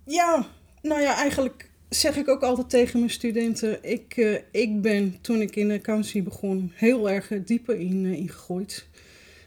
ja, 0.03 0.47
nou 0.81 1.01
ja, 1.01 1.15
eigenlijk 1.15 1.69
zeg 1.89 2.15
ik 2.15 2.27
ook 2.27 2.41
altijd 2.41 2.69
tegen 2.69 2.99
mijn 2.99 3.11
studenten. 3.11 3.77
Ik, 3.81 4.15
ik 4.51 4.81
ben 4.81 5.17
toen 5.21 5.41
ik 5.41 5.55
in 5.55 5.67
de 5.67 5.73
accountancy 5.73 6.23
begon 6.23 6.71
heel 6.75 7.09
erg 7.09 7.31
dieper 7.45 7.79
in, 7.79 8.05
in 8.05 8.29
gegooid. 8.29 8.87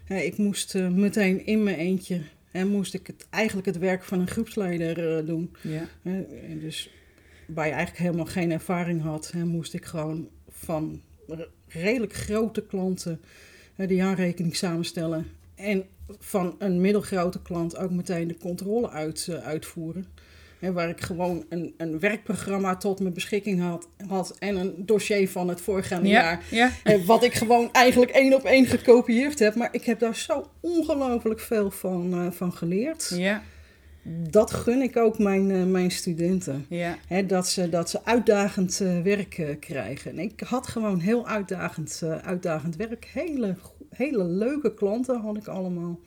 Ik 0.06 0.36
moest 0.36 0.74
uh, 0.74 0.88
meteen 0.88 1.46
in 1.46 1.62
mijn 1.62 1.76
eentje 1.76 2.20
en 2.50 2.68
moest 2.68 2.94
ik 2.94 3.06
het, 3.06 3.26
eigenlijk 3.30 3.66
het 3.66 3.78
werk 3.78 4.04
van 4.04 4.20
een 4.20 4.28
groepsleider 4.28 5.18
uh, 5.18 5.26
doen. 5.26 5.56
Ja. 5.60 5.88
dus 6.60 6.90
waar 7.46 7.66
je 7.66 7.72
eigenlijk 7.72 8.02
helemaal 8.04 8.32
geen 8.32 8.52
ervaring 8.52 9.02
had, 9.02 9.32
moest 9.44 9.74
ik 9.74 9.84
gewoon 9.84 10.28
van 10.48 11.00
redelijk 11.68 12.12
grote 12.12 12.62
klanten 12.66 13.20
de 13.76 13.94
jaarrekening 13.94 14.56
samenstellen. 14.56 15.26
En 15.54 15.84
van 16.18 16.54
een 16.58 16.80
middelgrote 16.80 17.42
klant 17.42 17.76
ook 17.76 17.90
meteen 17.90 18.28
de 18.28 18.38
controle 18.38 18.90
uit, 18.90 19.26
uh, 19.30 19.36
uitvoeren. 19.36 20.06
Hè, 20.62 20.72
waar 20.72 20.88
ik 20.88 21.00
gewoon 21.00 21.44
een, 21.48 21.74
een 21.76 21.98
werkprogramma 21.98 22.76
tot 22.76 23.00
mijn 23.00 23.14
beschikking 23.14 23.60
had, 23.60 23.88
had 24.08 24.36
en 24.38 24.56
een 24.56 24.74
dossier 24.78 25.28
van 25.28 25.48
het 25.48 25.60
voorgaande 25.60 26.08
ja, 26.08 26.22
jaar. 26.22 26.42
Ja. 26.50 26.70
Hè, 26.82 27.04
wat 27.04 27.22
ik 27.22 27.34
gewoon 27.34 27.72
eigenlijk 27.72 28.10
één 28.10 28.34
op 28.34 28.44
één 28.44 28.66
gekopieerd 28.66 29.38
heb. 29.38 29.54
Maar 29.54 29.68
ik 29.72 29.84
heb 29.84 29.98
daar 29.98 30.16
zo 30.16 30.50
ongelooflijk 30.60 31.40
veel 31.40 31.70
van, 31.70 32.14
uh, 32.14 32.30
van 32.30 32.52
geleerd. 32.52 33.12
Ja. 33.14 33.42
Dat 34.30 34.50
gun 34.50 34.82
ik 34.82 34.96
ook 34.96 35.18
mijn, 35.18 35.50
uh, 35.50 35.64
mijn 35.64 35.90
studenten. 35.90 36.66
Ja. 36.68 36.98
Hè, 37.06 37.26
dat, 37.26 37.48
ze, 37.48 37.68
dat 37.68 37.90
ze 37.90 38.04
uitdagend 38.04 38.80
uh, 38.80 39.00
werk 39.00 39.56
krijgen. 39.60 40.10
En 40.10 40.18
ik 40.18 40.40
had 40.40 40.66
gewoon 40.66 40.98
heel 40.98 41.26
uitdagend, 41.26 42.02
uitdagend 42.22 42.76
werk. 42.76 43.10
Hele, 43.12 43.56
hele 43.90 44.24
leuke 44.24 44.74
klanten 44.74 45.20
had 45.20 45.36
ik 45.36 45.46
allemaal. 45.46 45.98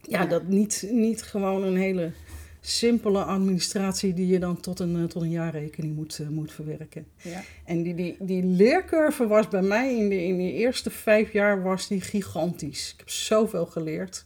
Ja, 0.00 0.22
ja. 0.22 0.26
dat 0.26 0.46
niet, 0.48 0.86
niet 0.90 1.22
gewoon 1.22 1.62
een 1.62 1.76
hele 1.76 2.12
simpele 2.68 3.22
administratie 3.22 4.14
die 4.14 4.26
je 4.26 4.38
dan 4.38 4.60
tot 4.60 4.80
een, 4.80 5.08
tot 5.08 5.22
een 5.22 5.30
jaarrekening 5.30 5.94
moet, 5.94 6.18
uh, 6.18 6.28
moet 6.28 6.52
verwerken. 6.52 7.06
Ja. 7.16 7.42
En 7.64 7.82
die, 7.82 7.94
die, 7.94 8.16
die 8.20 8.44
leercurve 8.44 9.26
was 9.26 9.48
bij 9.48 9.62
mij 9.62 9.96
in 9.96 10.08
de, 10.08 10.24
in 10.24 10.36
de 10.36 10.52
eerste 10.52 10.90
vijf 10.90 11.32
jaar 11.32 11.62
was 11.62 11.88
die 11.88 12.00
gigantisch. 12.00 12.92
Ik 12.92 12.98
heb 12.98 13.10
zoveel 13.10 13.66
geleerd. 13.66 14.24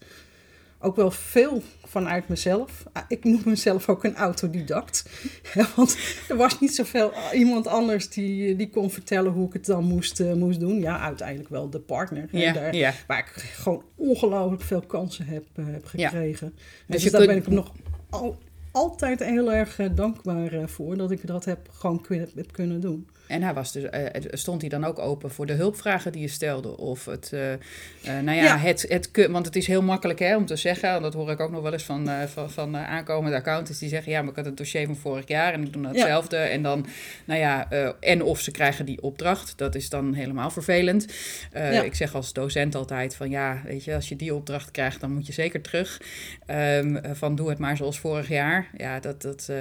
Ook 0.82 0.96
wel 0.96 1.10
veel 1.10 1.62
vanuit 1.84 2.28
mezelf. 2.28 2.84
Ik 3.08 3.24
noem 3.24 3.42
mezelf 3.44 3.88
ook 3.88 4.04
een 4.04 4.16
autodidact. 4.16 5.04
Want 5.76 5.98
er 6.28 6.36
was 6.36 6.60
niet 6.60 6.74
zoveel 6.74 7.12
iemand 7.32 7.66
anders 7.66 8.08
die, 8.08 8.56
die 8.56 8.70
kon 8.70 8.90
vertellen 8.90 9.32
hoe 9.32 9.46
ik 9.46 9.52
het 9.52 9.66
dan 9.66 9.84
moest, 9.84 10.20
uh, 10.20 10.32
moest 10.32 10.60
doen. 10.60 10.80
Ja, 10.80 11.00
uiteindelijk 11.00 11.48
wel 11.48 11.70
de 11.70 11.80
partner. 11.80 12.28
Ja, 12.30 12.52
daar, 12.52 12.74
ja. 12.74 12.92
Waar 13.06 13.18
ik 13.18 13.42
gewoon 13.42 13.84
ongelooflijk 13.94 14.62
veel 14.62 14.80
kansen 14.80 15.26
heb, 15.26 15.44
uh, 15.56 15.64
heb 15.66 15.84
gekregen. 15.84 16.52
Ja. 16.56 16.62
Dus, 16.86 17.02
dus 17.02 17.12
daar 17.12 17.26
ben 17.26 17.36
ik 17.36 17.46
nog 17.46 17.72
al, 18.10 18.38
altijd 18.72 19.24
heel 19.24 19.52
erg 19.52 19.78
uh, 19.78 19.86
dankbaar 19.94 20.52
uh, 20.52 20.66
voor 20.66 20.96
dat 20.96 21.10
ik 21.10 21.26
dat 21.26 21.44
heb 21.44 21.68
gewoon 21.70 22.00
heb 22.00 22.50
kunnen 22.50 22.80
doen. 22.80 23.08
En 23.30 23.42
hij 23.42 23.54
was 23.54 23.72
dus, 23.72 23.82
uh, 23.82 24.06
stond 24.30 24.60
hij 24.60 24.70
dan 24.70 24.84
ook 24.84 24.98
open 24.98 25.30
voor 25.30 25.46
de 25.46 25.52
hulpvragen 25.52 26.12
die 26.12 26.20
je 26.20 26.28
stelde? 26.28 26.76
Of 26.76 27.04
het, 27.04 27.32
nou 28.02 28.24
ja, 28.24 28.32
ja, 28.32 28.58
Het, 28.58 28.86
het, 28.88 29.26
want 29.30 29.46
het 29.46 29.56
is 29.56 29.66
heel 29.66 29.82
makkelijk 29.82 30.18
hè, 30.18 30.36
om 30.36 30.46
te 30.46 30.56
zeggen, 30.56 31.02
dat 31.02 31.14
hoor 31.14 31.30
ik 31.30 31.40
ook 31.40 31.50
nog 31.50 31.62
wel 31.62 31.72
eens 31.72 31.82
van, 31.82 32.08
van, 32.28 32.50
van 32.50 32.76
aankomende 32.76 33.36
accountants 33.36 33.80
die 33.80 33.88
zeggen, 33.88 34.12
ja, 34.12 34.20
maar 34.20 34.30
ik 34.30 34.36
had 34.36 34.44
het 34.44 34.56
dossier 34.56 34.86
van 34.86 34.96
vorig 34.96 35.28
jaar 35.28 35.52
en 35.52 35.62
ik 35.62 35.72
doe 35.72 35.86
hetzelfde. 35.86 36.36
Ja. 36.36 36.46
En 36.46 36.62
dan, 36.62 36.86
nou 37.24 37.40
ja, 37.40 37.70
en 38.00 38.22
of 38.22 38.40
ze 38.40 38.50
krijgen 38.50 38.84
die 38.84 39.02
opdracht, 39.02 39.52
dat 39.56 39.74
is 39.74 39.88
dan 39.88 40.14
helemaal 40.14 40.50
vervelend. 40.50 41.06
Ja. 41.52 41.82
Ik 41.82 41.94
zeg 41.94 42.14
als 42.14 42.32
docent 42.32 42.74
altijd 42.74 43.16
van, 43.16 43.30
ja, 43.30 43.60
weet 43.64 43.84
je, 43.84 43.94
als 43.94 44.08
je 44.08 44.16
die 44.16 44.34
opdracht 44.34 44.70
krijgt, 44.70 45.00
dan 45.00 45.12
moet 45.12 45.26
je 45.26 45.32
zeker 45.32 45.60
terug. 45.60 46.00
Um, 46.46 47.00
van 47.12 47.34
doe 47.34 47.48
het 47.48 47.58
maar 47.58 47.76
zoals 47.76 47.98
vorig 47.98 48.28
jaar. 48.28 48.68
Ja, 48.76 49.00
dat, 49.00 49.22
dat, 49.22 49.48
um, 49.50 49.56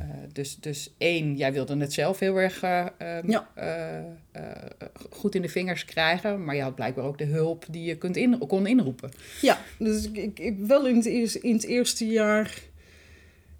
uh, 0.00 0.06
dus, 0.32 0.56
dus 0.56 0.94
één, 0.98 1.36
jij 1.36 1.52
wilde 1.52 1.76
het 1.76 1.92
zelf 1.92 2.18
heel 2.18 2.36
erg 2.36 2.62
um, 2.84 3.30
ja. 3.30 3.48
goed 5.10 5.34
in 5.34 5.42
de 5.42 5.48
vingers 5.48 5.84
krijgen, 5.84 6.44
maar 6.44 6.54
je 6.54 6.62
had 6.62 6.74
blijkbaar 6.74 7.04
ook 7.04 7.18
de 7.18 7.24
hulp 7.24 7.64
die 7.70 7.84
je 7.84 7.96
kunt 7.96 8.16
in, 8.16 8.38
kon 8.38 8.66
inroepen. 8.66 9.10
Ja, 9.40 9.58
dus 9.78 10.10
ik, 10.10 10.38
ik, 10.38 10.58
wel 10.58 10.86
in 10.86 10.96
het, 10.96 11.06
eerste, 11.06 11.40
in 11.40 11.54
het 11.54 11.64
eerste 11.64 12.06
jaar 12.06 12.62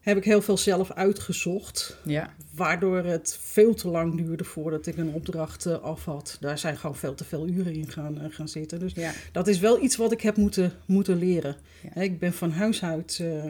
heb 0.07 0.17
ik 0.17 0.25
heel 0.25 0.43
veel 0.43 0.59
zelf 0.59 0.93
uitgezocht. 0.93 1.97
Ja. 2.05 2.35
Waardoor 2.55 3.05
het 3.05 3.39
veel 3.41 3.75
te 3.75 3.89
lang 3.89 4.17
duurde 4.17 4.45
voordat 4.45 4.87
ik 4.87 4.97
een 4.97 5.13
opdracht 5.13 5.67
uh, 5.67 5.83
af 5.83 6.05
had. 6.05 6.37
Daar 6.41 6.59
zijn 6.59 6.77
gewoon 6.77 6.97
veel 6.97 7.15
te 7.15 7.25
veel 7.25 7.49
uren 7.49 7.75
in 7.75 7.91
gaan, 7.91 8.19
uh, 8.23 8.25
gaan 8.29 8.49
zitten. 8.49 8.79
Dus 8.79 8.93
ja. 8.95 9.13
dat 9.33 9.49
is 9.49 9.59
wel 9.59 9.83
iets 9.83 9.97
wat 9.97 10.13
ik 10.13 10.21
heb 10.21 10.37
moeten, 10.37 10.73
moeten 10.85 11.19
leren. 11.19 11.57
Ja. 11.95 12.03
Ik 12.03 12.19
ben 12.19 12.33
van 12.33 12.51
huis 12.51 12.83
uit 12.83 13.19
uh, 13.23 13.43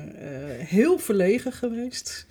heel 0.59 0.99
verlegen 0.99 1.53
geweest. 1.53 2.27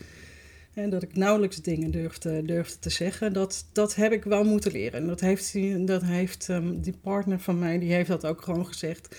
En 0.75 0.89
dat 0.89 1.03
ik 1.03 1.15
nauwelijks 1.15 1.62
dingen 1.62 1.91
durfde, 1.91 2.46
durfde 2.46 2.79
te 2.79 2.89
zeggen. 2.89 3.34
Dat, 3.34 3.65
dat 3.72 3.96
heb 3.96 4.12
ik 4.12 4.24
wel 4.24 4.44
moeten 4.44 4.72
leren. 4.72 5.00
En 5.00 5.08
dat 5.08 5.20
heeft, 5.20 5.51
die, 5.51 5.84
dat 5.84 6.01
heeft 6.01 6.48
um, 6.48 6.82
die 6.82 6.98
partner 7.01 7.39
van 7.39 7.60
mij, 7.60 7.79
die 7.79 7.94
heeft 7.94 8.10
dat 8.10 8.25
ook 8.25 8.41
gewoon 8.41 8.65
gezegd. 8.65 9.15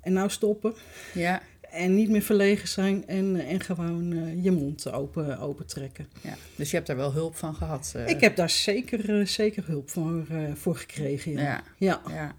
En 0.00 0.12
nou 0.12 0.30
stoppen. 0.30 0.74
Ja. 1.14 1.42
En 1.70 1.94
niet 1.94 2.08
meer 2.08 2.22
verlegen 2.22 2.68
zijn 2.68 3.06
en, 3.06 3.46
en 3.46 3.60
gewoon 3.60 4.12
uh, 4.12 4.44
je 4.44 4.50
mond 4.50 4.92
open, 4.92 5.38
open 5.38 5.66
trekken. 5.66 6.06
Ja, 6.20 6.36
dus 6.56 6.70
je 6.70 6.76
hebt 6.76 6.88
daar 6.88 6.96
wel 6.96 7.12
hulp 7.12 7.36
van 7.36 7.54
gehad? 7.54 7.92
Uh... 7.96 8.08
Ik 8.08 8.20
heb 8.20 8.36
daar 8.36 8.50
zeker, 8.50 9.10
uh, 9.10 9.26
zeker 9.26 9.64
hulp 9.66 9.90
voor, 9.90 10.26
voor 10.54 10.76
gekregen. 10.76 11.32
Ja. 11.32 11.40
ja. 11.40 11.62
ja. 11.76 12.00
ja. 12.08 12.34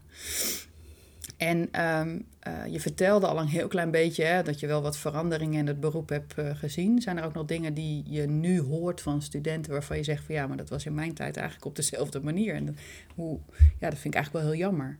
En 1.39 1.85
um, 1.85 2.25
je 2.71 2.79
vertelde 2.79 3.27
al 3.27 3.39
een 3.39 3.47
heel 3.47 3.67
klein 3.67 3.91
beetje 3.91 4.23
hè, 4.23 4.43
dat 4.43 4.59
je 4.59 4.67
wel 4.67 4.81
wat 4.81 4.97
veranderingen 4.97 5.59
in 5.59 5.67
het 5.67 5.79
beroep 5.79 6.09
hebt 6.09 6.33
gezien. 6.53 7.01
Zijn 7.01 7.17
er 7.17 7.25
ook 7.25 7.33
nog 7.33 7.45
dingen 7.45 7.73
die 7.73 8.03
je 8.07 8.27
nu 8.27 8.61
hoort 8.61 9.01
van 9.01 9.21
studenten 9.21 9.71
waarvan 9.71 9.97
je 9.97 10.03
zegt 10.03 10.23
van 10.23 10.35
ja, 10.35 10.47
maar 10.47 10.57
dat 10.57 10.69
was 10.69 10.85
in 10.85 10.93
mijn 10.93 11.13
tijd 11.13 11.37
eigenlijk 11.37 11.65
op 11.67 11.75
dezelfde 11.75 12.21
manier. 12.21 12.55
En 12.55 12.65
dat, 12.65 12.75
hoe, 13.15 13.39
ja, 13.79 13.89
dat 13.89 13.99
vind 13.99 14.13
ik 14.13 14.21
eigenlijk 14.21 14.45
wel 14.45 14.53
heel 14.53 14.61
jammer. 14.61 14.99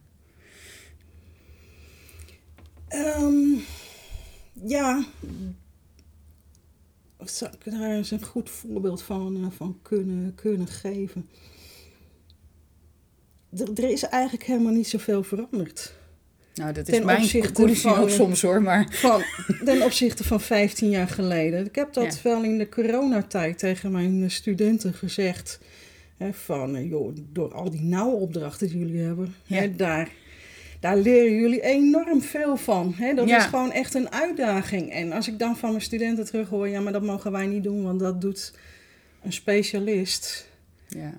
Um... 2.94 3.62
Ja, 4.64 5.06
zou 7.24 7.52
ik 7.52 7.72
daar 7.72 7.90
eens 7.90 8.12
een 8.12 8.26
goed 8.26 8.50
voorbeeld 8.50 9.02
van, 9.02 9.52
van 9.56 9.80
kunnen, 9.82 10.36
kunnen 10.36 10.68
geven? 10.68 11.30
Er 13.58 13.90
is 13.90 14.04
eigenlijk 14.04 14.44
helemaal 14.44 14.74
niet 14.74 14.88
zoveel 14.88 15.24
veranderd. 15.24 15.98
Nou, 16.60 16.74
dat 16.74 16.88
is 16.88 16.94
Ten 16.96 17.06
mijn 17.06 17.18
opzichte 17.18 17.52
conclusie 17.54 17.90
van- 17.90 17.98
ook 18.00 18.10
soms 18.10 18.42
hoor, 18.42 18.62
maar... 18.62 18.88
Van, 18.92 19.24
ten 19.66 19.82
opzichte 19.82 20.24
van 20.24 20.42
15 20.42 20.90
jaar 20.90 21.08
geleden. 21.08 21.66
Ik 21.66 21.76
heb 21.76 21.94
dat 21.94 22.22
wel 22.22 22.44
in 22.44 22.58
de 22.58 22.70
coronatijd 22.70 23.58
tegen 23.60 23.92
mijn 23.92 24.24
eh, 24.24 24.30
studenten 24.30 24.94
gezegd. 24.94 25.60
Hè, 26.18 26.34
van, 26.34 26.76
eh, 26.76 26.90
joh, 26.90 27.16
door 27.34 27.54
al 27.54 27.70
die 27.70 27.82
nauwe 27.82 28.16
opdrachten 28.16 28.68
die 28.68 28.78
jullie 28.78 29.02
hebben, 29.02 29.36
Ja. 29.46 29.56
hè, 29.60 29.76
daar, 29.76 30.10
daar 30.80 30.98
leren 30.98 31.36
jullie 31.36 31.62
enorm 31.62 32.22
veel 32.22 32.58
van. 32.58 32.94
Hè. 32.98 33.14
Dat 33.14 33.28
Ja. 33.30 33.38
is 33.38 33.44
gewoon 33.46 33.72
echt 33.72 33.94
een 33.94 34.12
uitdaging. 34.12 34.92
En 34.92 35.12
als 35.12 35.28
ik 35.28 35.40
dan 35.40 35.58
van 35.58 35.70
mijn 35.70 35.82
studenten 35.82 36.26
terug 36.26 36.50
hoor, 36.50 36.68
ja, 36.68 36.80
maar 36.82 36.94
dat 36.94 37.04
mogen 37.04 37.32
wij 37.32 37.46
niet 37.48 37.64
doen, 37.64 37.84
want 37.84 38.00
dat 38.00 38.22
doet 38.22 38.54
een 39.24 39.34
specialist. 39.34 40.48
Ja. 40.88 41.14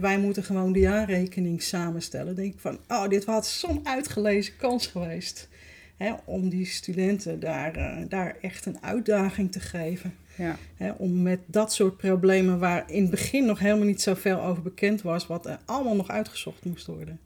Wij 0.00 0.18
moeten 0.18 0.44
gewoon 0.44 0.72
de 0.72 0.78
jaarrekening 0.78 1.62
samenstellen. 1.62 2.26
Dan 2.26 2.34
denk 2.34 2.54
ik 2.54 2.60
van, 2.60 2.78
oh, 2.88 3.08
dit 3.08 3.24
was 3.24 3.58
zo'n 3.60 3.80
uitgelezen 3.86 4.56
kans 4.56 4.86
geweest. 4.86 5.48
Hè, 5.96 6.12
om 6.24 6.48
die 6.48 6.66
studenten 6.66 7.40
daar, 7.40 7.74
eh, 7.76 7.96
daar 8.08 8.36
echt 8.40 8.66
een 8.66 8.82
uitdaging 8.82 9.52
te 9.52 9.60
geven. 9.60 10.14
Ja. 10.36 10.56
Hè, 10.76 10.90
om 10.90 11.22
met 11.22 11.40
dat 11.46 11.72
soort 11.72 11.96
problemen, 11.96 12.58
waar 12.58 12.84
in 12.90 13.02
het 13.02 13.10
begin 13.10 13.46
nog 13.46 13.58
helemaal 13.58 13.86
niet 13.86 14.02
zoveel 14.02 14.40
over 14.42 14.62
bekend 14.62 15.02
was, 15.02 15.26
wat 15.26 15.46
er 15.46 15.58
allemaal 15.64 15.96
nog 15.96 16.08
uitgezocht 16.08 16.64
moest 16.64 16.86
worden. 16.86 17.20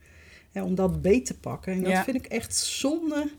Hè, 0.52 0.62
om 0.62 0.74
dat 0.74 1.02
beet 1.02 1.26
te 1.26 1.38
pakken. 1.38 1.72
En 1.72 1.82
dat 1.82 1.92
Ja. 1.92 2.04
vind 2.04 2.16
ik 2.16 2.26
echt 2.26 2.54
zonde 2.56 3.30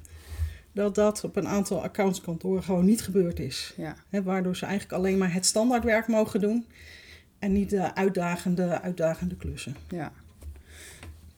dat 0.72 0.95
dat 0.95 1.24
op 1.24 1.36
een 1.36 1.48
aantal 1.48 1.84
accountskantoren 1.84 2.63
gewoon 2.63 2.86
niet 2.86 3.01
gebeurd 3.01 3.39
is. 3.39 3.74
Ja. 3.77 3.95
Waardoor 4.24 4.55
ze 4.55 4.65
eigenlijk 4.65 4.93
alleen 5.01 5.17
maar 5.17 5.34
het 5.34 5.45
standaardwerk 5.45 6.07
mogen 6.07 6.39
doen. 6.41 6.65
En 7.46 7.52
niet 7.52 7.70
de 7.70 7.96
uitdagende, 7.96 8.82
uitdagende 8.82 9.36
klussen. 9.36 9.75
Ja. 9.90 10.12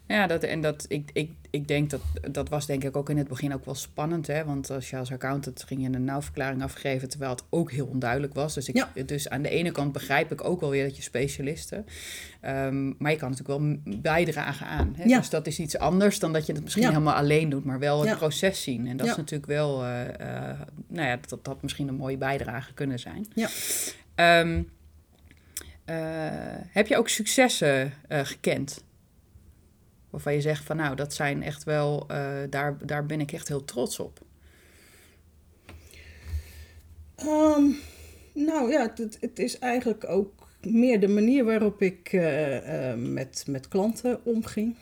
Ja, 0.08 0.28
dat, 0.28 0.44
en 0.44 0.62
dat, 0.62 0.86
ik, 0.88 1.10
ik, 1.14 1.32
ik 1.50 1.68
denk 1.68 1.90
dat 1.90 2.02
dat 2.32 2.50
was 2.50 2.66
denk 2.66 2.84
ik 2.84 2.96
ook 2.98 3.10
in 3.10 3.18
het 3.18 3.28
begin 3.28 3.54
ook 3.54 3.66
wel 3.66 3.76
spannend. 3.76 4.28
Hè? 4.28 4.46
Want 4.46 4.70
als 4.70 4.90
je 4.90 4.98
als 4.98 5.12
accountant 5.12 5.64
ging 5.64 5.82
je 5.82 5.90
een 5.92 6.04
nauwverklaring 6.04 6.64
afgeven, 6.64 7.10
terwijl 7.10 7.32
het 7.32 7.44
ook 7.50 7.72
heel 7.72 7.86
onduidelijk 7.86 8.34
was. 8.34 8.54
Dus, 8.54 8.70
ik, 8.70 8.76
Ja. 8.76 8.90
dus 9.06 9.30
aan 9.30 9.42
de 9.42 9.50
ene 9.50 9.72
kant 9.72 9.92
begrijp 9.92 10.32
ik 10.32 10.44
ook 10.44 10.60
wel 10.60 10.70
weer 10.70 10.84
dat 10.84 10.96
je 10.96 11.02
specialisten. 11.02 11.86
ehm, 12.42 12.88
maar 12.98 13.12
je 13.12 13.18
kan 13.18 13.30
natuurlijk 13.30 13.60
wel 13.60 13.78
bijdragen 14.02 14.68
aan. 14.68 14.94
Hè? 14.98 15.04
Ja. 15.04 15.18
Dus 15.18 15.30
dat 15.30 15.48
is 15.48 15.60
iets 15.60 15.78
anders 15.78 16.20
dan 16.20 16.34
dat 16.34 16.46
je 16.46 16.54
het 16.54 16.64
misschien 16.64 16.84
Ja. 16.84 16.90
helemaal 16.90 17.16
alleen 17.16 17.50
doet, 17.50 17.64
maar 17.66 17.80
wel 17.80 18.06
het 18.06 18.18
proces 18.18 18.64
zien. 18.64 18.88
En 18.88 18.98
dat 18.98 19.08
is 19.08 19.16
natuurlijk 19.16 19.46
wel, 19.52 19.84
eh, 19.84 20.08
eh, 20.50 20.60
nou 20.88 21.08
ja, 21.08 21.18
dat 21.28 21.40
had 21.44 21.62
misschien 21.62 21.88
een 21.88 21.96
mooie 21.96 22.18
bijdrage 22.18 22.74
kunnen 22.74 23.00
zijn. 23.00 23.26
Ja. 23.34 23.48
Ehm, 24.16 24.58
eh, 24.58 24.64
heb 26.70 26.88
je 26.88 26.98
ook 26.98 27.10
successen 27.10 27.94
eh, 28.08 28.20
gekend? 28.24 28.84
Waarvan 30.10 30.34
je 30.34 30.41
zegt 30.41 30.63
van 30.63 30.75
nou, 30.75 30.96
dat 30.96 31.13
zijn 31.13 31.44
echt 31.44 31.63
wel, 31.63 32.06
eh, 32.08 32.34
daar, 32.50 32.86
daar 32.86 33.06
ben 33.06 33.20
ik 33.20 33.32
echt 33.32 33.48
heel 33.48 33.65
trots 33.65 34.00
op. 34.00 34.20
Ehm, 37.15 37.65
nou 38.34 38.72
ja, 38.72 38.94
het, 38.96 39.17
het 39.22 39.39
is 39.39 39.60
eigenlijk 39.60 40.10
ook 40.10 40.48
meer 40.62 41.00
de 41.00 41.08
manier 41.08 41.46
waarop 41.46 41.82
ik 41.82 42.13
eh, 42.13 42.91
eh, 42.91 42.98
met, 43.00 43.44
met 43.48 43.67
klanten 43.67 44.25
omging. 44.25 44.75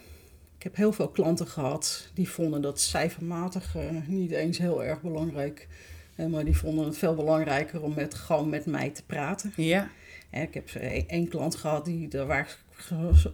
Ik 0.57 0.63
heb 0.63 0.75
heel 0.75 0.93
veel 0.93 1.09
klanten 1.09 1.47
gehad 1.47 2.09
die 2.13 2.29
vonden 2.29 2.61
dat 2.61 2.81
cijfermatig 2.81 3.75
eh, 3.75 3.83
niet 4.07 4.31
eens 4.31 4.57
heel 4.57 4.83
erg 4.83 5.01
belangrijk. 5.01 5.67
Eh, 6.15 6.25
maar 6.25 6.45
die 6.45 6.57
vonden 6.57 6.85
het 6.85 6.97
veel 6.97 7.15
belangrijker 7.15 7.81
om 7.81 7.93
met, 7.93 8.13
gewoon 8.13 8.49
met 8.49 8.65
mij 8.65 8.89
te 8.89 9.03
praten. 9.03 9.53
Ja, 9.55 9.89
Hè, 10.29 10.41
ik 10.41 10.53
heb 10.53 10.69
eh, 10.69 11.03
één 11.07 11.27
klant 11.27 11.55
gehad 11.55 11.85
die, 11.85 12.07
daar 12.07 12.25
waar 12.25 12.39
ik 12.39 12.57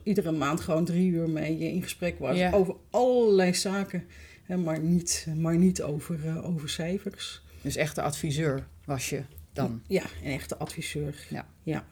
iedere 0.03 0.31
maand 0.31 0.61
gewoon 0.61 0.85
drie 0.85 1.11
uur 1.11 1.29
mee 1.29 1.57
eh, 1.57 1.73
in 1.73 1.83
gesprek 1.83 2.19
was. 2.19 2.37
Ja. 2.37 2.51
Over 2.51 2.75
allerlei 2.89 3.53
zaken, 3.53 4.03
hè, 4.43 4.57
maar 4.57 4.79
niet, 4.79 5.27
maar 5.35 5.57
niet 5.57 5.81
over, 5.81 6.27
eh, 6.27 6.49
over 6.49 6.69
cijfers. 6.69 7.43
dus 7.61 7.75
echt 7.75 7.95
de 7.95 8.01
adviseur 8.01 8.67
was 8.85 9.09
je 9.09 9.21
dan. 9.53 9.81
Ja, 9.87 10.03
een 10.23 10.31
echte 10.31 10.57
adviseur. 10.57 11.15
Ja. 11.29 11.47
ja. 11.63 11.85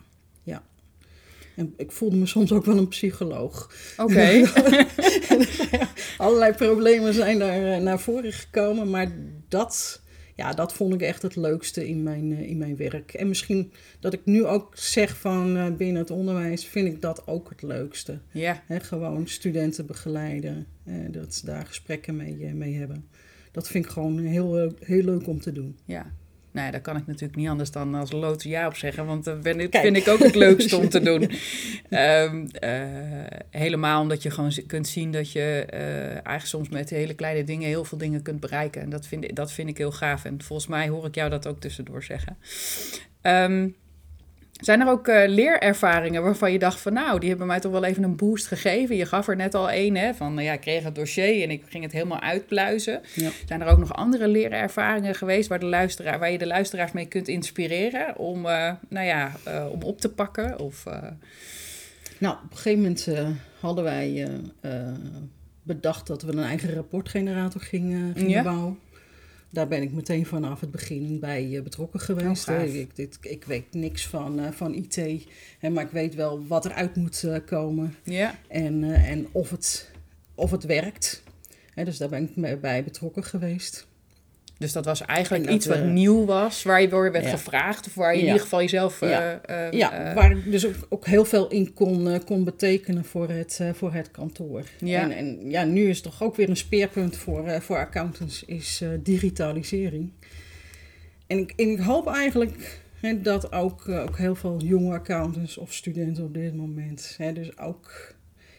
ja. 0.43 0.63
En 1.55 1.73
ik 1.77 1.91
voelde 1.91 2.15
me 2.15 2.25
soms 2.25 2.51
ook 2.51 2.65
wel 2.65 2.77
een 2.77 2.87
psycholoog. 2.87 3.71
Oké. 3.97 4.43
Allerlei 6.17 6.53
problemen 6.53 7.13
zijn 7.13 7.39
daar 7.39 7.81
naar 7.81 7.99
voren 7.99 8.33
gekomen, 8.33 8.89
maar 8.89 9.11
dat, 9.47 10.01
ja, 10.39 10.53
dat 10.53 10.73
vond 10.73 10.93
ik 10.93 11.01
echt 11.01 11.21
het 11.21 11.35
leukste 11.35 11.87
in 11.87 12.03
mijn, 12.03 12.31
eh, 12.31 12.49
in 12.49 12.57
mijn 12.57 12.75
werk. 12.75 13.13
En 13.13 13.27
misschien 13.27 13.71
dat 13.99 14.13
ik 14.13 14.25
nu 14.25 14.45
ook 14.45 14.77
zeg 14.77 15.17
van 15.17 15.57
eh, 15.57 15.75
binnen 15.75 16.01
het 16.01 16.11
onderwijs, 16.11 16.65
vind 16.65 16.87
ik 16.87 17.01
dat 17.01 17.27
ook 17.27 17.49
het 17.49 17.61
leukste. 17.61 18.19
ja, 18.31 18.63
gewoon 18.67 19.27
studenten 19.27 19.85
begeleiden, 19.85 20.67
eh, 20.83 20.95
dat 21.11 21.35
ze 21.35 21.45
daar 21.45 21.65
gesprekken 21.65 22.15
mee, 22.15 22.53
mee 22.53 22.75
hebben. 22.75 23.07
Dat 23.51 23.67
vind 23.67 23.85
ik 23.85 23.91
gewoon 23.91 24.19
heel, 24.19 24.73
heel 24.79 25.03
leuk 25.03 25.27
om 25.27 25.39
te 25.39 25.51
doen. 25.51 25.77
ja. 25.85 26.17
Nou 26.51 26.65
ja, 26.65 26.71
daar 26.71 26.81
kan 26.81 26.95
ik 26.97 27.07
natuurlijk 27.07 27.35
niet 27.35 27.47
anders 27.47 27.71
dan 27.71 27.95
als 27.95 28.11
lood 28.11 28.43
ja 28.43 28.67
op 28.67 28.75
zeggen. 28.75 29.05
Want 29.05 29.23
dat 29.23 29.41
ben 29.41 29.59
ik, 29.59 29.69
Kijk. 29.69 29.83
vind 29.83 29.97
ik 29.97 30.07
ook 30.07 30.19
het 30.19 30.35
leukste 30.35 30.77
om 30.77 30.89
te 30.89 30.99
doen. 31.01 31.31
Ehm, 31.89 32.45
eh, 32.51 32.81
helemaal 33.49 34.01
omdat 34.01 34.23
je 34.23 34.31
gewoon 34.31 34.51
kunt 34.67 34.87
zien 34.87 35.11
dat 35.11 35.31
je 35.31 35.65
eh, 35.69 36.09
eigenlijk 36.09 36.45
soms 36.45 36.69
met 36.69 36.89
hele 36.89 37.13
kleine 37.13 37.43
dingen 37.43 37.67
heel 37.67 37.83
veel 37.83 37.97
dingen 37.97 38.21
kunt 38.21 38.39
bereiken. 38.39 38.81
En 38.81 38.89
dat 38.89 39.07
vind, 39.07 39.23
ik- 39.23 39.35
dat 39.35 39.51
vind 39.51 39.69
ik 39.69 39.77
heel 39.77 39.91
gaaf. 39.91 40.25
En 40.25 40.41
volgens 40.41 40.67
mij 40.67 40.87
hoor 40.89 41.05
ik 41.05 41.15
jou 41.15 41.29
dat 41.29 41.47
ook 41.47 41.59
tussendoor 41.59 42.03
zeggen. 42.03 42.37
Ehm, 43.21 43.67
zijn 44.59 44.81
er 44.81 44.87
ook 44.87 45.07
eh, 45.07 45.27
leerervaringen 45.27 46.23
waarvan 46.23 46.51
je 46.51 46.59
dacht 46.59 46.79
van 46.81 46.93
nou, 46.93 47.19
die 47.19 47.29
hebben 47.29 47.47
mij 47.47 47.59
toch 47.59 47.71
wel 47.71 47.83
even 47.83 48.03
een 48.03 48.15
boost 48.15 48.47
gegeven? 48.47 48.95
Je 48.95 49.05
gaf 49.05 49.27
er 49.27 49.35
net 49.35 49.55
al 49.55 49.69
één, 49.69 49.95
hè, 49.95 50.13
van 50.13 50.33
nou 50.33 50.45
ja, 50.45 50.53
ik 50.53 50.61
kreeg 50.61 50.83
het 50.83 50.95
dossier 50.95 51.43
en 51.43 51.49
ik 51.51 51.63
ging 51.69 51.83
het 51.83 51.91
helemaal 51.93 52.19
uitpluizen. 52.21 53.01
Ja. 53.15 53.29
Zijn 53.45 53.61
er 53.61 53.67
ook 53.67 53.77
nog 53.79 53.93
andere 53.95 54.27
leerervaringen 54.27 55.15
geweest 55.15 55.49
waar, 55.49 55.59
de 55.59 55.65
luisteraar, 55.65 56.19
waar 56.19 56.31
je 56.31 56.37
de 56.37 56.47
luisteraars 56.47 56.91
mee 56.91 57.05
kunt 57.05 57.27
inspireren 57.27 58.17
om, 58.17 58.45
eh, 58.45 58.71
nou 58.89 59.05
ja, 59.05 59.31
eh, 59.43 59.65
om 59.71 59.81
op 59.81 60.01
te 60.01 60.09
pakken? 60.09 60.59
Of, 60.59 60.85
eh, 60.85 60.97
Nou, 62.17 62.35
op 62.43 62.51
een 62.51 62.57
gegeven 62.57 62.79
moment 62.81 63.07
eh, 63.07 63.29
hadden 63.59 63.83
wij 63.83 64.27
eh, 64.61 64.77
eh, 64.87 64.93
bedacht 65.63 66.07
dat 66.07 66.21
we 66.21 66.31
een 66.31 66.39
eigen 66.43 66.73
rapportgenerator 66.73 67.61
gingen, 67.61 68.13
gingen 68.15 68.29
Ja. 68.29 68.43
bouwen. 68.43 68.79
Daar 69.51 69.67
ben 69.67 69.81
ik 69.81 69.91
meteen 69.91 70.25
vanaf 70.25 70.59
het 70.59 70.71
begin 70.71 71.19
bij 71.19 71.55
eh, 71.55 71.63
betrokken 71.63 71.99
geweest. 71.99 72.49
Oh, 72.49 72.75
ik, 72.75 72.95
dit, 72.95 73.17
ik 73.21 73.43
weet 73.43 73.73
niks 73.73 74.07
van, 74.07 74.39
eh, 74.39 74.51
van 74.51 74.73
IT, 74.73 75.25
hè, 75.59 75.69
maar 75.69 75.83
ik 75.83 75.91
weet 75.91 76.15
wel 76.15 76.47
wat 76.47 76.65
eruit 76.65 76.95
moet 76.95 77.23
eh, 77.23 77.35
komen 77.45 77.95
ja, 78.03 78.39
en, 78.47 78.83
en 78.83 79.27
of, 79.31 79.49
het, 79.49 79.91
of 80.35 80.51
het 80.51 80.63
werkt. 80.63 81.23
Hè, 81.73 81.83
dus 81.83 81.97
daar 81.97 82.09
ben 82.09 82.29
ik 82.35 82.61
bij 82.61 82.83
betrokken 82.83 83.23
geweest. 83.23 83.87
Dus 84.59 84.71
dat 84.71 84.85
was 84.85 85.01
eigenlijk 85.05 85.45
dat 85.45 85.53
iets 85.53 85.65
wat 85.65 85.77
we- 85.77 85.83
nieuw 85.83 86.25
was, 86.25 86.63
waar 86.63 86.81
je 86.81 86.87
door 86.87 87.11
werd 87.11 87.23
Ja. 87.25 87.29
gevraagd 87.29 87.87
of 87.87 87.93
waar 87.95 88.13
je 88.13 88.19
in 88.19 88.25
ieder 88.25 88.41
geval 88.41 88.59
jezelf... 88.61 89.01
eh, 89.01 89.09
Ja. 89.09 89.41
eh, 89.41 89.71
Ja, 89.71 89.93
eh, 90.09 90.15
waar 90.15 90.31
ik 90.31 90.51
dus 90.51 90.65
ook, 90.67 90.73
ook 90.89 91.05
heel 91.05 91.25
veel 91.25 91.47
in 91.47 91.73
kon, 91.73 92.09
eh, 92.09 92.19
kon 92.25 92.43
betekenen 92.43 93.05
voor 93.05 93.29
het, 93.29 93.57
eh, 93.61 93.69
voor 93.73 93.93
het 93.93 94.11
kantoor. 94.11 94.63
Ja. 94.79 95.01
En, 95.01 95.11
en 95.11 95.49
ja, 95.49 95.63
nu 95.63 95.89
is 95.89 96.01
toch 96.01 96.23
ook 96.23 96.35
weer 96.35 96.49
een 96.49 96.57
speerpunt 96.57 97.17
voor, 97.17 97.47
eh, 97.47 97.59
voor 97.59 97.77
accountants 97.77 98.43
is 98.45 98.81
eh, 98.81 98.89
digitalisering. 99.03 100.11
En 101.27 101.37
ik, 101.37 101.53
en 101.55 101.69
ik 101.69 101.79
hoop 101.79 102.07
eigenlijk 102.07 102.81
hè, 102.99 103.21
dat 103.21 103.51
ook, 103.51 103.87
eh, 103.87 104.01
ook 104.01 104.17
heel 104.17 104.35
veel 104.35 104.61
jonge 104.63 104.93
accountants 104.93 105.57
of 105.57 105.73
studenten 105.73 106.23
op 106.23 106.33
dit 106.33 106.55
moment, 106.55 107.15
hè, 107.17 107.33
dus 107.33 107.57
ook 107.57 108.13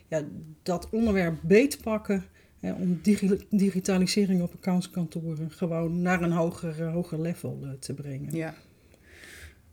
ja, 0.09 0.23
dat 0.63 0.89
onderwerp 0.91 1.39
beetpakken. 1.43 2.25
Om 2.61 2.99
digi- 3.03 3.47
digitalisering 3.51 4.43
op 4.43 4.53
accountskantoren 4.55 5.51
gewoon 5.51 6.03
naar 6.03 6.23
een 6.23 6.33
hoger, 6.33 6.83
eh, 6.83 6.93
hoger 6.93 7.21
level 7.21 7.59
eh, 7.63 7.71
te 7.79 7.95
brengen. 7.95 8.37
Ja. 8.37 8.55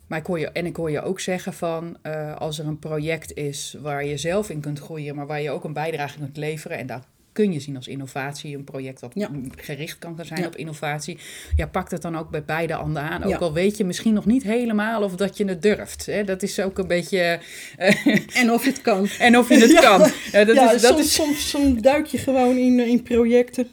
Maar 0.07 0.19
ik 0.19 0.25
hoor 0.25 0.39
je, 0.39 0.51
en 0.51 0.65
ik 0.65 0.75
hoor 0.75 0.91
je 0.91 1.01
ook 1.01 1.19
zeggen 1.19 1.53
van 1.53 1.97
eh, 2.01 2.35
als 2.35 2.59
er 2.59 2.67
een 2.67 2.79
project 2.79 3.33
is 3.33 3.77
waar 3.81 4.05
je 4.05 4.17
zelf 4.17 4.49
in 4.49 4.59
kunt 4.59 4.79
groeien, 4.79 5.15
maar 5.15 5.27
waar 5.27 5.41
je 5.41 5.49
ook 5.51 5.63
een 5.63 5.73
bijdrage 5.73 6.19
kunt 6.19 6.37
leveren. 6.37 6.77
En 6.77 6.87
dat 6.87 7.07
kun 7.37 7.53
je 7.53 7.59
zien 7.59 7.75
als 7.75 7.87
innovatie, 7.87 8.55
een 8.55 8.63
project 8.63 8.99
dat 8.99 9.11
Ja. 9.15 9.29
gericht 9.55 9.97
kan 9.99 10.19
zijn 10.21 10.39
Ja. 10.41 10.47
op 10.47 10.55
innovatie. 10.55 11.17
Ja, 11.55 11.67
pak 11.67 11.91
het 11.91 12.01
dan 12.01 12.17
ook 12.17 12.29
bij 12.29 12.43
beide 12.45 12.73
handen 12.73 13.01
aan. 13.01 13.23
Ook 13.23 13.35
al 13.41 13.53
weet 13.53 13.77
je 13.77 13.83
misschien 13.85 14.13
nog 14.13 14.25
niet 14.25 14.43
helemaal 14.43 15.03
of 15.03 15.15
dat 15.15 15.37
je 15.37 15.45
het 15.45 15.61
durft. 15.61 16.05
Hè? 16.05 16.23
Dat 16.23 16.43
is 16.43 16.59
ook 16.59 16.77
een 16.77 16.87
beetje. 16.87 17.39
eh, 17.77 18.07
En 18.41 18.51
of 18.51 18.63
je 18.63 18.69
het 18.69 18.81
kan. 18.81 19.07
en 19.19 19.37
of 19.37 19.49
je 19.49 19.57
het 19.59 19.73
kan. 19.79 20.11
Ja, 20.31 20.43
dat 20.45 20.55
ja, 20.55 20.71
is, 20.73 20.81
dat 20.81 20.91
soms, 20.91 21.05
is, 21.05 21.13
soms, 21.13 21.49
soms 21.49 21.81
duik 21.81 22.05
je 22.05 22.17
gewoon 22.17 22.57
in, 22.57 22.79
in 22.79 23.03
projecten. 23.03 23.67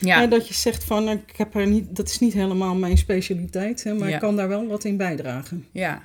ja. 0.00 0.20
hè, 0.20 0.28
dat 0.28 0.48
je 0.48 0.54
zegt 0.54 0.84
van, 0.84 1.08
ik 1.08 1.36
heb 1.36 1.54
er 1.54 1.66
niet, 1.66 1.96
dat 1.96 2.08
is 2.08 2.18
niet 2.18 2.32
helemaal 2.32 2.74
mijn 2.74 2.98
specialiteit. 2.98 3.84
Hè, 3.84 3.94
maar 3.94 4.08
Ja. 4.08 4.14
ik 4.14 4.20
kan 4.20 4.36
daar 4.36 4.48
wel 4.48 4.66
wat 4.66 4.84
in 4.84 4.96
bijdragen. 4.96 5.66
Ja. 5.72 6.02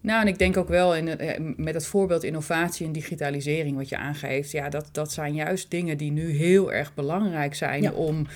Nou, 0.00 0.20
en 0.20 0.28
ik 0.28 0.38
denk 0.38 0.56
ook 0.56 0.68
wel 0.68 0.96
in, 0.96 1.18
eh, 1.18 1.40
met 1.56 1.74
het 1.74 1.86
voorbeeld 1.86 2.24
innovatie 2.24 2.86
en 2.86 2.92
digitalisering 2.92 3.76
wat 3.76 3.88
je 3.88 3.96
aangeeft. 3.96 4.50
Ja, 4.50 4.68
dat, 4.68 4.88
dat 4.92 5.12
zijn 5.12 5.34
juist 5.34 5.70
dingen 5.70 5.96
die 5.96 6.10
nu 6.10 6.30
heel 6.30 6.72
erg 6.72 6.94
belangrijk 6.94 7.54
zijn 7.54 7.92
om, 7.92 8.26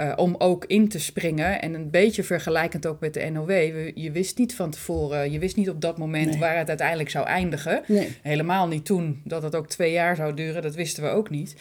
uh, 0.00 0.12
om 0.16 0.34
ook 0.38 0.64
in 0.64 0.88
te 0.88 0.98
springen. 0.98 1.62
En 1.62 1.74
een 1.74 1.90
beetje 1.90 2.22
vergelijkend 2.22 2.86
ook 2.86 3.00
met 3.00 3.14
de 3.14 3.30
NOW. 3.30 3.50
Je 3.94 4.10
wist 4.12 4.38
niet 4.38 4.54
van 4.54 4.70
tevoren, 4.70 5.32
je 5.32 5.38
wist 5.38 5.56
niet 5.56 5.70
op 5.70 5.80
dat 5.80 5.98
moment 5.98 6.36
waar 6.36 6.56
het 6.56 6.68
uiteindelijk 6.68 7.10
zou 7.10 7.26
eindigen. 7.26 7.82
Nee. 7.86 8.16
Helemaal 8.22 8.68
niet 8.68 8.84
toen 8.84 9.20
dat 9.24 9.42
het 9.42 9.54
ook 9.54 9.68
twee 9.68 9.92
jaar 9.92 10.16
zou 10.16 10.34
duren, 10.34 10.62
dat 10.62 10.74
wisten 10.74 11.02
we 11.02 11.08
ook 11.08 11.30
niet. 11.30 11.56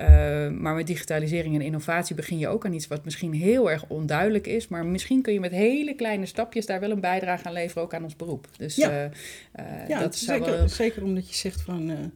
Uh, 0.00 0.06
maar 0.48 0.74
met 0.74 0.86
digitalisering 0.86 1.54
en 1.54 1.60
innovatie 1.60 2.16
begin 2.16 2.38
je 2.38 2.48
ook 2.48 2.64
aan 2.64 2.72
iets 2.72 2.86
wat 2.86 3.04
misschien 3.04 3.32
heel 3.32 3.70
erg 3.70 3.84
onduidelijk 3.88 4.46
is. 4.46 4.68
Maar 4.68 4.86
misschien 4.86 5.22
kun 5.22 5.32
je 5.32 5.40
met 5.40 5.52
hele 5.52 5.94
kleine 5.94 6.26
stapjes 6.26 6.66
daar 6.66 6.80
wel 6.80 6.90
een 6.90 7.00
bijdrage 7.00 7.44
aan 7.44 7.52
leveren, 7.52 7.82
ook 7.82 7.94
aan 7.94 8.04
ons 8.04 8.16
beroep. 8.16 8.48
Dus 8.56 8.76
ja. 8.76 8.90
Uh, 9.00 9.88
ja, 9.88 10.00
dat 10.00 10.16
zeker, 10.16 10.68
zeker 10.68 11.02
omdat 11.02 11.28
je 11.28 11.34
zegt 11.34 11.60
van. 11.60 12.12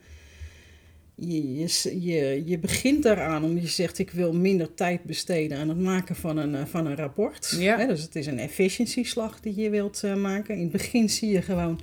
Je, 1.17 2.01
je, 2.01 2.43
je 2.47 2.59
begint 2.59 3.03
daaraan 3.03 3.45
omdat 3.45 3.63
je 3.63 3.69
zegt: 3.69 3.99
ik 3.99 4.11
wil 4.11 4.33
minder 4.33 4.75
tijd 4.75 5.03
besteden 5.03 5.59
aan 5.59 5.69
het 5.69 5.79
maken 5.79 6.17
van 6.17 6.37
een, 6.37 6.53
uh, 6.53 6.65
van 6.65 6.87
een 6.87 6.97
rapport. 6.97 7.57
Ja. 7.59 7.87
dus 7.87 8.03
het 8.03 8.17
is 8.17 8.27
een 8.27 8.39
efficiëntieslag 8.39 9.41
die 9.41 9.55
je 9.61 9.71
wilt 9.71 10.03
maken. 10.17 10.55
In 10.55 10.63
het 10.63 10.73
begin 10.73 11.11
zie 11.11 11.31
je 11.31 11.43
gewoon 11.43 11.81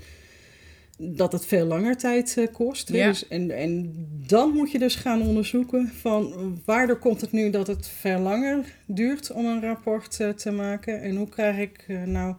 dat 0.98 1.32
het 1.32 1.46
veel 1.46 1.66
langer 1.66 1.98
tijd 1.98 2.48
kost. 2.52 2.90
Ja. 2.90 3.08
Dus, 3.08 3.28
en, 3.28 3.52
en 3.52 3.94
dan 4.28 4.52
moet 4.52 4.72
je 4.72 4.80
dus 4.80 4.96
gaan 4.96 5.22
onderzoeken 5.22 5.88
van 5.88 6.34
waardoor 6.66 6.98
komt 6.98 7.22
het 7.22 7.32
nu 7.32 7.50
dat 7.50 7.68
het 7.68 7.88
veel 7.88 8.20
langer 8.20 8.76
duurt 8.86 9.32
om 9.32 9.46
een 9.46 9.62
rapport 9.62 10.20
te 10.36 10.52
maken. 10.52 11.02
En 11.02 11.16
hoe 11.16 11.30
krijg 11.30 11.58
ik 11.58 11.86
nou 12.06 12.36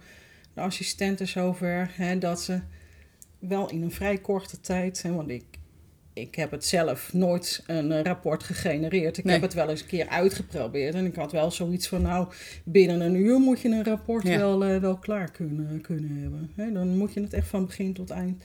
de 0.54 0.60
assistenten 0.60 1.28
zover 1.28 1.90
hè, 1.92 2.18
dat 2.18 2.40
ze 2.40 2.60
wel 3.38 3.70
in 3.70 3.82
een 3.82 3.90
vrij 3.90 4.18
korte 4.18 4.60
tijd, 4.60 5.02
hè, 5.02 5.12
want 5.12 5.30
ik, 5.30 5.44
ik 6.12 6.34
heb 6.34 6.50
het 6.50 6.64
zelf 6.64 7.12
nooit 7.12 7.62
een 7.66 7.92
eh, 7.92 8.02
rapport 8.02 8.42
gegenereerd. 8.42 9.18
Ik 9.18 9.28
heb 9.28 9.42
het 9.42 9.54
wel 9.54 9.68
eens 9.68 9.80
een 9.80 9.86
keer 9.86 10.08
uitgeprobeerd 10.08 10.94
en 10.94 11.06
ik 11.06 11.14
had 11.14 11.32
wel 11.32 11.50
zoiets 11.50 11.88
van, 11.88 12.02
nou, 12.02 12.28
binnen 12.64 13.00
een 13.00 13.14
uur 13.14 13.38
moet 13.38 13.60
je 13.60 13.68
een 13.68 13.84
rapport 13.84 14.24
wel, 14.24 14.66
uh, 14.66 14.80
wel 14.80 14.96
klaar 14.96 15.30
kunnen, 15.30 15.80
kunnen 15.80 16.16
hebben. 16.16 16.74
Dan 16.74 16.96
moet 16.96 17.12
je 17.12 17.20
het 17.20 17.32
echt 17.32 17.48
van 17.48 17.66
begin 17.66 17.92
tot 17.92 18.10
eind 18.10 18.42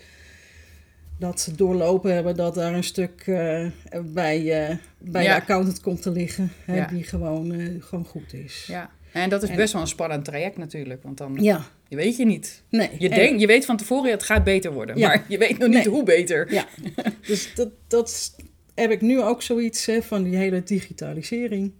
dat 1.19 1.51
doorlopen 1.55 2.13
hebben 2.13 2.35
dat 2.35 2.55
daar 2.55 2.73
een 2.73 2.83
stuk 2.83 3.27
uh, 3.27 3.67
bij, 4.03 4.69
uh, 4.69 4.77
bij 4.97 5.23
de 5.23 5.33
accountant 5.33 5.81
komt 5.81 6.01
te 6.01 6.11
liggen, 6.11 6.51
die 6.89 7.03
gewoon, 7.03 7.51
gewoon 7.79 8.05
goed 8.05 8.33
is. 8.33 8.65
Ja, 8.67 8.89
en 9.21 9.29
dat 9.29 9.43
is 9.43 9.55
best 9.55 9.73
wel 9.73 9.81
een 9.81 9.87
spannend 9.87 10.25
traject 10.25 10.57
natuurlijk, 10.57 11.03
want 11.03 11.17
dan 11.17 11.37
ja. 11.41 11.65
je 11.87 11.95
weet 11.95 12.17
je 12.17 12.25
niet. 12.25 12.63
Nee. 12.69 12.89
Je, 12.99 13.09
denk, 13.09 13.39
je 13.39 13.47
weet 13.47 13.65
van 13.65 13.77
tevoren, 13.77 14.11
het 14.11 14.23
gaat 14.23 14.43
beter 14.43 14.71
worden, 14.71 14.99
maar 14.99 15.25
je 15.27 15.37
weet 15.37 15.57
nog 15.57 15.69
niet 15.69 15.85
hoe 15.85 16.03
beter. 16.03 16.53
Ja, 16.53 16.65
dus 17.27 17.55
dat, 17.55 17.69
dat 17.87 18.35
heb 18.75 18.91
ik 18.91 19.01
nu 19.01 19.21
ook 19.21 19.41
zoiets 19.41 19.85
hè, 19.85 20.01
van 20.01 20.23
die 20.23 20.35
hele 20.35 20.63
digitalisering. 20.63 21.71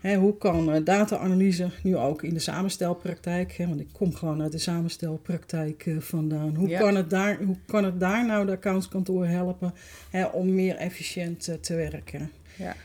Hè, 0.00 0.16
hoe 0.16 0.38
kan 0.38 0.74
uh, 0.74 0.84
data-analyse 0.84 1.70
nu 1.82 1.96
ook 1.96 2.22
in 2.22 2.34
de 2.34 2.40
samenstelpraktijk, 2.40 3.52
hè, 3.52 3.66
want 3.66 3.80
ik 3.80 3.88
kom 3.92 4.14
gewoon 4.14 4.42
uit 4.42 4.52
de 4.52 4.58
samenstelpraktijk 4.58 5.86
uh, 5.86 6.00
vandaan. 6.00 6.54
Hoe, 6.54 6.76
kan 6.76 6.94
het 6.94 7.10
daar, 7.10 7.42
hoe 7.42 7.56
kan 7.66 7.84
het 7.84 8.00
daar 8.00 8.26
nou 8.26 8.46
de 8.46 8.52
accountskantoor 8.52 9.26
helpen 9.26 9.74
hè, 10.10 10.24
om 10.24 10.54
meer 10.54 10.76
efficiënt 10.76 11.48
uh, 11.48 11.54
te 11.54 11.74
werken? 11.74 12.30
Ja. 12.56 12.76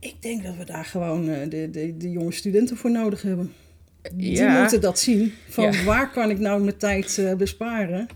Ik 0.00 0.14
denk 0.20 0.42
dat 0.42 0.56
we 0.56 0.64
daar 0.64 0.84
gewoon 0.84 1.24
de, 1.24 1.68
de, 1.70 1.96
de 1.96 2.10
jonge 2.10 2.32
studenten 2.32 2.76
voor 2.76 2.90
nodig 2.90 3.22
hebben. 3.22 3.52
Die 4.12 4.44
moeten 4.44 4.80
dat 4.80 4.98
zien. 4.98 5.32
Van 5.48 5.84
waar 5.84 6.10
kan 6.10 6.30
ik 6.30 6.38
nou 6.38 6.62
mijn 6.62 6.76
tijd 6.76 7.34
besparen? 7.36 8.06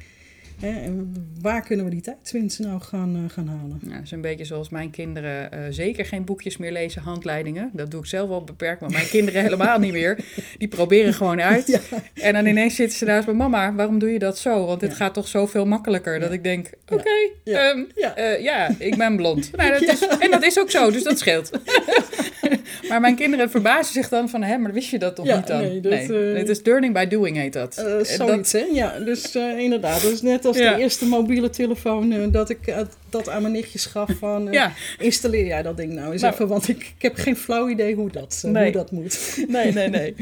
En 0.63 1.13
waar 1.41 1.63
kunnen 1.63 1.85
we 1.85 1.91
die 1.91 2.01
tijdswinst 2.01 2.59
nou 2.59 2.81
gaan, 2.81 3.17
uh, 3.17 3.31
gaan 3.31 3.49
halen? 3.49 3.81
Ja, 3.89 4.01
is 4.03 4.11
een 4.11 4.21
beetje 4.21 4.45
zoals 4.45 4.69
mijn 4.69 4.91
kinderen 4.91 5.51
uh, 5.55 5.61
zeker 5.71 6.05
geen 6.05 6.25
boekjes 6.25 6.57
meer 6.57 6.73
lezen, 6.73 7.03
handleidingen. 7.03 7.71
Dat 7.73 7.91
doe 7.91 8.01
ik 8.01 8.07
zelf 8.07 8.29
wel 8.29 8.45
beperkt, 8.45 8.81
maar 8.81 8.91
mijn 8.91 9.09
kinderen 9.09 9.43
helemaal 9.49 9.79
niet 9.79 9.93
meer. 9.93 10.19
Die 10.59 10.69
proberen 10.69 11.15
gewoon 11.15 11.41
uit. 11.41 11.81
En 12.15 12.33
dan 12.33 12.47
ineens 12.47 12.75
zitten 12.75 12.99
ze 12.99 13.05
naast 13.05 13.27
mijn 13.27 13.39
mama. 13.39 13.75
Waarom 13.75 13.99
doe 13.99 14.11
je 14.13 14.19
dat 14.19 14.39
zo? 14.39 14.67
Want 14.67 14.81
het 14.81 14.95
gaat 14.95 15.15
toch 15.15 15.29
zoveel 15.29 15.67
makkelijker. 15.67 16.21
Dat 16.21 16.33
ik 16.33 16.43
denk, 16.43 16.71
oké, 16.83 16.95
okay, 16.95 17.33
ja. 17.45 17.71
Um, 17.71 17.87
ja. 18.41 18.75
ik 18.79 18.97
ben 18.97 19.17
blond. 19.17 19.51
Nou, 19.57 19.71
dat 19.71 19.83
is, 19.95 20.07
en 20.07 20.31
dat 20.31 20.43
is 20.43 20.59
ook 20.59 20.71
zo, 20.71 20.91
dus 20.91 21.03
dat 21.03 21.19
scheelt. 21.19 21.51
maar 22.89 23.01
mijn 23.01 23.17
kinderen 23.17 23.51
verbazen 23.51 23.93
zich 23.93 24.09
dan 24.09 24.29
van, 24.29 24.43
hè, 24.43 24.59
maar 24.59 24.73
wist 24.73 24.91
je 24.91 24.99
dat 24.99 25.17
toch 25.17 25.27
niet 25.27 25.47
dan? 25.47 25.61
Nee, 25.61 25.81
dat, 25.81 25.93
nee. 25.93 26.37
het 26.37 26.49
is 26.49 26.61
learning 26.65 26.95
by 26.95 27.07
doing 27.07 27.37
heet 27.37 27.53
dat. 27.53 27.75
zoiets, 27.75 28.17
dat, 28.17 28.53
hè? 28.53 28.69
Ja, 28.73 28.99
dus 28.99 29.37
inderdaad, 29.37 30.03
dat 30.03 30.13
is 30.13 30.23
net 30.23 30.45
als 30.45 30.57
de 30.57 30.77
eerste 30.79 31.07
mobiele 31.07 31.51
telefoon 31.51 32.13
uh, 32.13 32.27
dat 32.31 32.51
ik 32.51 32.67
uh, 32.67 32.79
dat 33.09 33.29
aan 33.29 33.43
mijn 33.43 33.55
nichtjes 33.55 33.87
gaf 33.87 34.11
van 34.19 34.47
uh, 34.47 34.53
ja. 34.53 34.73
installeer 34.99 35.47
jij 35.47 35.63
dat 35.63 35.77
ding 35.77 35.93
nou 35.93 36.13
eens 36.13 36.23
nou. 36.23 36.35
even, 36.35 36.49
want 36.49 36.69
ik, 36.69 36.93
ik 36.97 37.03
heb 37.03 37.17
geen 37.17 37.37
flauw 37.37 37.69
idee 37.69 37.95
hoe 37.95 38.11
dat, 38.11 38.43
nee. 38.47 38.63
hoe 38.63 38.73
dat 38.73 38.91
moet. 38.91 39.21
Nee, 39.49 39.73
nee, 39.73 39.89
nee. 39.89 40.15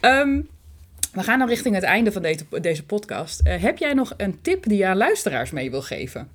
um, 0.00 0.48
we 1.12 1.22
gaan 1.22 1.38
dan 1.38 1.48
richting 1.48 1.74
het 1.74 1.84
einde 1.84 2.12
van 2.12 2.22
deze, 2.22 2.44
deze 2.60 2.84
podcast. 2.84 3.40
heb 3.44 3.78
jij 3.78 3.92
nog 3.92 4.14
een 4.16 4.38
tip 4.42 4.68
die 4.68 4.78
je 4.78 4.86
aan 4.86 4.96
luisteraars 4.96 5.50
mee 5.50 5.70
wil 5.70 5.82
geven? 5.82 6.28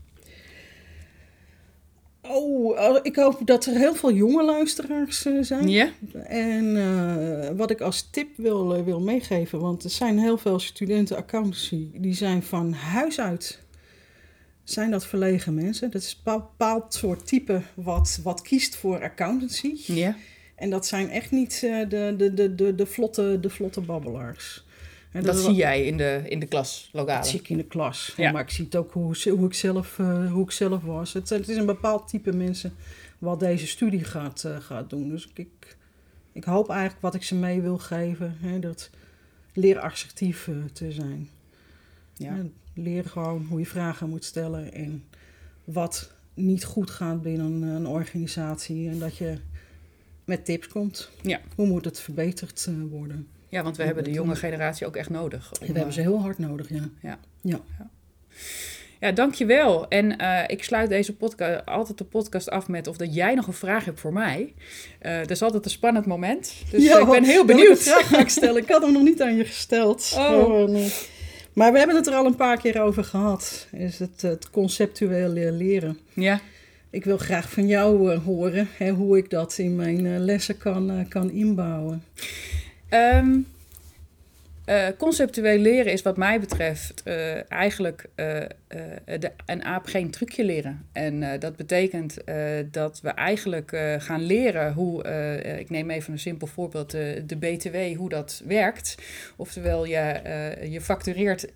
Oh, 2.32 3.00
ik 3.02 3.16
hoop 3.16 3.42
dat 3.46 3.66
er 3.66 3.76
heel 3.76 3.96
veel 3.96 4.12
jonge 4.12 4.44
luisteraars 4.44 5.26
uh, 5.26 5.44
zijn. 5.44 5.70
Ja. 5.70 5.90
En 6.24 6.66
uh, 6.76 7.50
wat 7.58 7.72
ik 7.72 7.82
als 7.82 8.10
tip 8.12 8.28
wil, 8.38 8.78
uh, 8.78 8.84
wil 8.84 9.00
meegeven, 9.00 9.60
want 9.60 9.84
er 9.84 9.90
zijn 9.90 10.20
heel 10.20 10.38
veel 10.38 10.60
studenten 10.60 11.18
accountancy, 11.18 11.88
die 11.94 12.14
zijn 12.14 12.44
van 12.44 12.74
huis 12.74 13.20
uit, 13.20 13.60
zijn 14.64 14.92
dat 14.92 15.06
verlegen 15.06 15.54
mensen. 15.54 15.92
Dat 15.92 16.02
is 16.02 16.22
een 16.24 16.34
bepaald 16.34 16.94
soort 16.94 17.28
type 17.28 17.62
wat, 17.74 18.20
wat 18.24 18.42
kiest 18.42 18.76
voor 18.76 19.04
accountancy. 19.04 19.74
Ja. 19.94 20.16
En 20.56 20.70
dat 20.70 20.86
zijn 20.86 21.10
echt 21.10 21.32
niet 21.32 21.60
de, 21.60 21.86
de, 22.18 22.34
de, 22.34 22.56
de, 22.56 22.76
de, 22.76 22.86
vlotte, 22.86 23.38
de 23.42 23.50
vlotte 23.50 23.82
babbelaars. 23.82 24.66
En 25.12 25.24
dat, 25.24 25.38
zie 25.38 25.54
jij 25.54 25.86
in 25.86 25.98
de, 25.98 26.22
in 26.26 26.40
de 26.40 26.46
klas, 26.46 26.90
lokale? 26.94 27.18
Dat 27.18 27.28
zie 27.28 27.40
ik 27.40 27.50
in 27.50 27.58
de 27.58 27.64
klas. 27.64 28.14
Ja. 28.18 28.32
Maar 28.32 28.42
ik 28.42 28.50
zie 28.50 28.66
het 28.66 28.76
ook 28.76 28.92
hoe, 28.92 29.16
hoe, 29.30 29.46
ik, 29.46 29.54
zelf, 29.54 29.98
uh, 29.98 30.32
hoe 30.32 30.44
ik 30.44 30.52
zelf 30.52 30.84
was. 30.84 31.14
Het, 31.14 31.30
het, 31.30 31.50
is 31.50 31.58
een 31.58 31.66
bepaald 31.66 32.08
type 32.08 32.34
mensen 32.34 32.74
wat 33.18 33.40
deze 33.40 33.68
studie 33.68 34.04
gaat, 34.04 34.44
uh, 34.46 34.60
gaat 34.60 34.90
doen. 34.90 35.10
Dus 35.10 35.30
ik, 35.34 35.78
ik 36.32 36.44
hoop 36.44 36.70
eigenlijk 36.70 37.02
wat 37.02 37.16
ik 37.16 37.24
ze 37.24 37.36
mee 37.36 37.62
wil 37.62 37.78
geven, 37.78 38.38
hè, 38.40 38.60
dat 38.60 38.90
leer 39.54 39.80
assertief 39.80 40.48
uh, 40.48 40.56
te 40.74 40.92
zijn. 40.92 41.30
Ja. 42.14 42.36
leer 42.74 43.06
gewoon 43.06 43.46
hoe 43.50 43.60
je 43.60 43.66
vragen 43.66 44.10
moet 44.10 44.26
stellen 44.26 44.74
en 44.74 45.04
wat 45.64 46.12
niet 46.34 46.66
goed 46.66 46.90
gaat 46.90 47.22
binnen 47.22 47.62
een 47.62 47.88
organisatie. 47.88 48.90
En 48.90 49.00
dat 49.00 49.18
je 49.18 49.38
met 50.26 50.46
tips 50.46 50.68
komt. 50.68 51.10
Ja. 51.22 51.42
Hoe 51.56 51.68
moet 51.68 51.86
het 51.86 52.00
verbeterd 52.00 52.70
worden? 52.90 53.28
Ja, 53.50 53.64
want 53.64 53.78
we 53.78 53.84
hebben 53.84 54.04
de 54.04 54.12
jonge 54.12 54.36
generatie 54.36 54.88
ook 54.88 54.96
echt 54.96 55.10
nodig. 55.10 55.52
we 55.60 55.66
hebben 55.66 55.94
ze 55.94 56.02
heel 56.02 56.22
hard 56.22 56.38
nodig, 56.38 56.70
ja. 56.70 56.90
Ja, 57.02 57.20
ja. 57.42 57.60
ja. 57.78 57.90
ja 59.00 59.12
dankjewel. 59.12 59.88
En 59.88 60.22
uh, 60.22 60.44
ik 60.48 60.64
sluit 60.64 60.90
deze 60.90 61.16
podcast, 61.16 61.66
altijd 61.66 61.98
de 61.98 62.04
podcast 62.04 62.50
af 62.50 62.68
met 62.68 62.88
of 62.88 62.98
dat 62.98 63.16
jij 63.16 63.34
nog 63.34 63.48
een 63.48 63.54
vraag 63.54 63.86
hebt 63.86 64.00
voor 64.00 64.14
mij. 64.14 64.54
Uh, 65.02 65.18
dat 65.18 65.32
is 65.32 65.42
altijd 65.42 65.66
een 65.66 65.72
spannend 65.72 66.06
moment. 66.06 66.54
Dus 66.72 66.84
ja, 66.84 67.00
ik 67.00 67.10
ben 67.10 67.24
heel 67.24 67.46
benieuwd. 67.46 67.80
vraag 67.80 68.08
ga 68.08 68.20
ik 68.20 68.30
stellen. 68.40 68.62
Ik 68.62 68.70
had 68.70 68.82
hem 68.82 68.94
nog 68.94 69.04
niet 69.04 69.22
aan 69.22 69.36
je 69.36 69.46
gesteld. 69.46 70.14
Oh. 70.18 70.44
oh 70.44 70.70
nee. 70.70 70.92
Maar 71.54 71.72
we 71.72 71.78
hebben 71.78 71.96
het 71.96 72.08
er 72.08 72.14
al 72.14 72.26
een 72.26 72.36
paar 72.36 72.58
keer 72.58 72.82
over 72.82 73.04
gehad. 73.04 73.68
Is 73.72 74.00
het, 74.00 74.22
het 74.22 74.50
conceptueel 74.50 75.30
leren. 75.52 76.00
Ja. 76.14 76.40
Ik 76.90 77.06
wil 77.06 77.18
graag 77.18 77.50
van 77.50 77.68
jou 77.68 78.12
uh, 78.12 78.24
horen 78.24 78.68
hè, 78.78 78.90
hoe 78.90 79.18
ik 79.18 79.30
dat 79.30 79.58
in 79.58 79.76
mijn 79.76 80.20
lessen 80.20 80.58
kan, 80.58 81.06
kan 81.08 81.32
inbouwen. 81.32 82.04
Um, 82.90 83.46
uh, 84.70 84.88
conceptueel 84.98 85.58
leren 85.58 85.92
is 85.92 86.02
wat 86.02 86.18
mij 86.18 86.40
betreft 86.40 87.02
uh, 87.06 87.52
eigenlijk 87.52 88.06
uh, 88.16 88.26
de, 89.06 89.32
een 89.46 89.64
aap 89.64 89.86
geen 89.86 90.12
trucje 90.12 90.44
leren. 90.44 90.86
En 90.92 91.40
dat 91.40 91.56
betekent 91.56 92.18
dat 92.72 93.02
we 93.02 93.10
eigenlijk 93.10 93.96
gaan 93.98 94.22
leren 94.22 94.74
hoe, 94.74 95.04
ik 95.60 95.70
neem 95.70 95.90
even 95.90 96.14
een 96.14 96.20
simpel 96.20 96.48
voorbeeld, 96.48 96.92
de 96.92 97.38
BTW, 97.40 97.98
hoe 97.98 98.10
dat 98.10 98.42
werkt. 98.46 98.96
Oftewel, 99.38 99.86
je, 99.86 100.22
je 100.70 100.82
factureert 100.82 101.48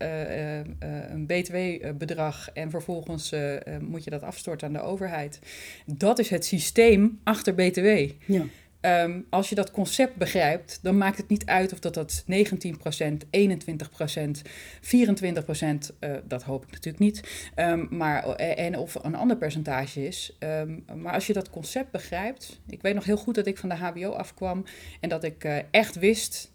een 1.12 1.26
BTW-bedrag 1.26 2.50
en 2.54 2.69
vervolgens 2.69 3.34
moet 3.80 4.04
je 4.04 4.10
dat 4.10 4.24
afstorten 4.24 4.67
aan 4.67 4.74
de 4.74 4.82
overheid. 4.82 5.39
Dat 5.86 6.19
is 6.19 6.30
het 6.30 6.46
systeem 6.46 7.19
achter 7.24 7.56
BTW. 7.56 8.10
Ja. 8.26 8.43
Um, 8.86 9.26
als 9.30 9.50
je 9.50 9.56
dat 9.56 9.72
concept 9.72 10.15
begrijpt, 10.15 10.80
dan 10.82 10.98
maakt 10.98 11.17
het 11.17 11.30
niet 11.30 11.46
uit 11.46 11.74
of 11.74 11.80
dat, 11.80 11.93
dat 11.93 12.24
19%, 12.32 13.26
21%, 13.30 14.41
24%, 14.82 15.96
uh, 16.00 16.15
dat 16.28 16.43
hoop 16.43 16.63
ik 16.63 16.72
natuurlijk 16.72 17.04
niet, 17.04 17.50
um, 17.56 17.88
maar, 17.91 18.24
eh, 18.36 18.65
en 18.65 18.78
of 18.78 18.96
een 19.02 19.15
ander 19.15 19.38
percentage 19.38 20.08
is. 20.08 20.38
Um, 20.39 20.86
maar 20.96 21.13
als 21.13 21.28
je 21.28 21.34
dat 21.34 21.50
concept 21.50 21.91
begrijpt, 21.91 22.60
ik 22.67 22.82
weet 22.82 22.96
nog 22.96 23.06
heel 23.06 23.17
goed 23.17 23.36
dat 23.36 23.48
ik 23.48 23.58
van 23.58 23.69
de 23.69 23.76
HBO 23.76 24.10
afkwam 24.10 24.65
en 25.00 25.10
dat 25.10 25.24
ik 25.24 25.43
uh, 25.43 25.58
echt 25.72 25.96
wist, 25.96 26.52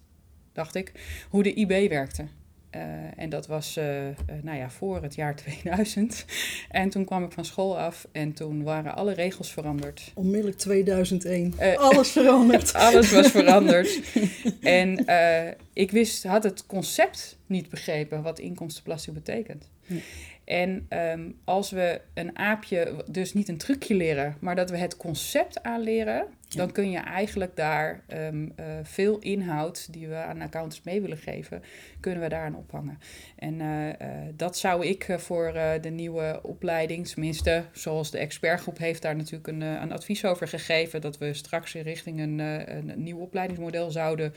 dacht 0.53 0.75
ik, 0.75 0.91
hoe 1.29 1.43
de 1.43 1.53
IB 1.53 1.89
werkte. 1.89 2.27
Eh, 2.69 2.81
en 3.15 3.29
dat 3.29 3.47
was 3.47 3.77
uh, 3.77 4.07
uh, 4.07 4.13
nou 4.41 4.57
ja, 4.57 4.69
voor 4.69 5.01
het 5.01 5.15
jaar 5.15 5.35
2000. 5.63 6.25
En 6.69 6.89
toen 6.89 7.05
kwam 7.05 7.23
ik 7.23 7.31
van 7.31 7.45
school 7.45 7.79
af 7.79 8.07
en 8.11 8.33
toen 8.33 8.63
waren 8.63 8.95
alle 8.95 9.13
regels 9.13 9.51
veranderd. 9.51 10.11
Onmiddellijk 10.13 10.57
2001. 10.57 11.53
alles 11.77 12.11
veranderd. 12.11 12.73
alles 12.73 13.11
was 13.11 13.31
veranderd. 13.31 13.99
en 14.61 15.05
ik 15.73 15.91
wist, 15.91 16.23
had 16.23 16.43
het 16.43 16.65
concept 16.65 17.37
niet 17.45 17.69
begrepen 17.69 18.21
wat 18.21 18.39
inkomstenbelasting 18.39 19.15
betekent. 19.15 19.69
En 20.49 20.87
um, 20.89 21.35
als 21.43 21.71
we 21.71 22.01
een 22.13 22.37
aapje 22.37 23.03
dus 23.11 23.33
niet 23.33 23.47
een 23.47 23.57
trucje 23.57 23.95
leren, 23.95 24.37
maar 24.39 24.55
dat 24.55 24.69
we 24.69 24.77
het 24.77 24.97
concept 24.97 25.63
aanleren, 25.63 26.25
dan 26.47 26.71
kun 26.71 26.91
je 26.91 26.97
eigenlijk 26.97 27.55
daar 27.55 28.03
um, 28.13 28.43
uh, 28.43 28.65
veel 28.83 29.19
inhoud 29.19 29.93
die 29.93 30.07
we 30.07 30.15
aan 30.15 30.41
accountants 30.41 30.83
mee 30.83 31.01
willen 31.01 31.17
geven, 31.17 31.63
kunnen 31.99 32.21
we 32.21 32.29
daaraan 32.29 32.55
ophangen. 32.55 32.99
En 33.35 33.53
uh, 33.53 33.87
uh, 33.87 33.93
dat 34.35 34.57
zou 34.57 34.85
ik 34.85 35.15
voor 35.17 35.53
de 35.81 35.89
nieuwe 35.89 36.39
opleiding, 36.43 37.07
tenminste, 37.07 37.63
zoals 37.71 38.11
de 38.11 38.17
expertgroep 38.17 38.77
heeft 38.77 39.01
daar 39.01 39.15
natuurlijk 39.15 39.47
een, 39.47 39.61
een 39.61 39.91
advies 39.91 40.25
over 40.25 40.47
gegeven, 40.47 41.01
dat 41.01 41.17
we 41.17 41.33
straks 41.33 41.75
in 41.75 41.83
richting 41.83 42.19
een, 42.19 42.39
een 42.39 43.03
nieuw 43.03 43.19
opleidingsmodel 43.19 43.91
zouden 43.91 44.33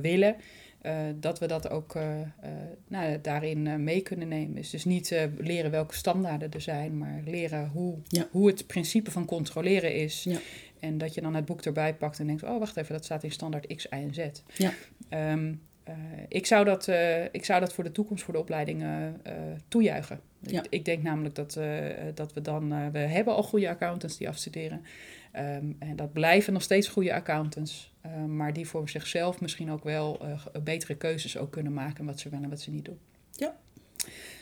willen. 0.00 0.36
Uh, 0.82 0.92
dat 1.14 1.38
we 1.38 1.46
dat 1.46 1.70
ook 1.70 1.94
uh, 1.94 2.02
uh, 2.20 2.50
nou, 2.88 3.20
daarin 3.20 3.84
mee 3.84 4.00
kunnen 4.00 4.28
nemen. 4.28 4.56
Is 4.56 4.70
dus 4.70 4.84
niet 4.84 5.28
leren 5.38 5.70
welke 5.70 5.94
standaarden 5.94 6.50
er 6.50 6.60
zijn, 6.60 6.98
maar 6.98 7.22
leren 7.24 7.68
hoe, 7.68 7.98
ja. 8.08 8.26
hoe 8.30 8.46
het 8.46 8.66
principe 8.66 9.10
van 9.10 9.24
controleren 9.24 9.94
is. 9.94 10.24
Ja. 10.24 10.38
En 10.80 10.98
dat 10.98 11.14
je 11.14 11.20
dan 11.20 11.34
het 11.34 11.44
boek 11.44 11.62
erbij 11.62 11.94
pakt 11.94 12.18
en 12.18 12.26
denkt: 12.26 12.42
oh, 12.42 12.58
wacht 12.58 12.76
even, 12.76 12.94
dat 12.94 13.04
staat 13.04 13.22
in 13.22 13.30
standaard 13.30 13.74
X, 13.74 13.84
Y 13.84 13.88
en 13.88 14.14
Z. 14.14 14.28
Ja. 14.56 14.72
Um, 15.32 15.60
ik, 16.28 16.46
zou 16.46 16.64
dat, 16.64 16.88
ik 17.32 17.44
zou 17.44 17.60
dat 17.60 17.72
voor 17.72 17.84
de 17.84 17.92
toekomst, 17.92 18.24
voor 18.24 18.34
de 18.34 18.40
opleiding 18.40 18.84
toejuichen. 19.68 20.20
Ja. 20.40 20.62
Ik, 20.62 20.66
ik, 20.70 20.84
denk 20.84 21.02
namelijk 21.02 21.34
dat, 21.34 21.58
dat 22.14 22.32
we 22.32 22.40
dan, 22.40 22.90
we 22.92 22.98
hebben 22.98 23.34
al 23.34 23.42
goede 23.42 23.68
accountants 23.68 24.16
die 24.16 24.28
afstuderen. 24.28 24.82
Um, 25.36 25.76
en 25.78 25.96
dat 25.96 26.12
blijven 26.12 26.52
nog 26.52 26.62
steeds 26.62 26.88
goede 26.88 27.14
accountants, 27.14 27.92
uh, 28.08 28.24
maar 28.24 28.52
die 28.52 28.68
voor 28.68 28.88
zichzelf 28.88 29.40
misschien 29.40 29.70
ook 29.70 29.84
wel 29.84 30.20
uh, 30.22 30.62
betere 30.62 30.94
keuzes 30.94 31.36
ook 31.36 31.50
kunnen 31.50 31.72
maken 31.72 32.04
wat 32.04 32.20
ze 32.20 32.28
willen 32.28 32.44
en 32.44 32.50
wat 32.50 32.60
ze 32.60 32.70
niet 32.70 32.84
doen. 32.84 32.98
Ja. 33.32 33.56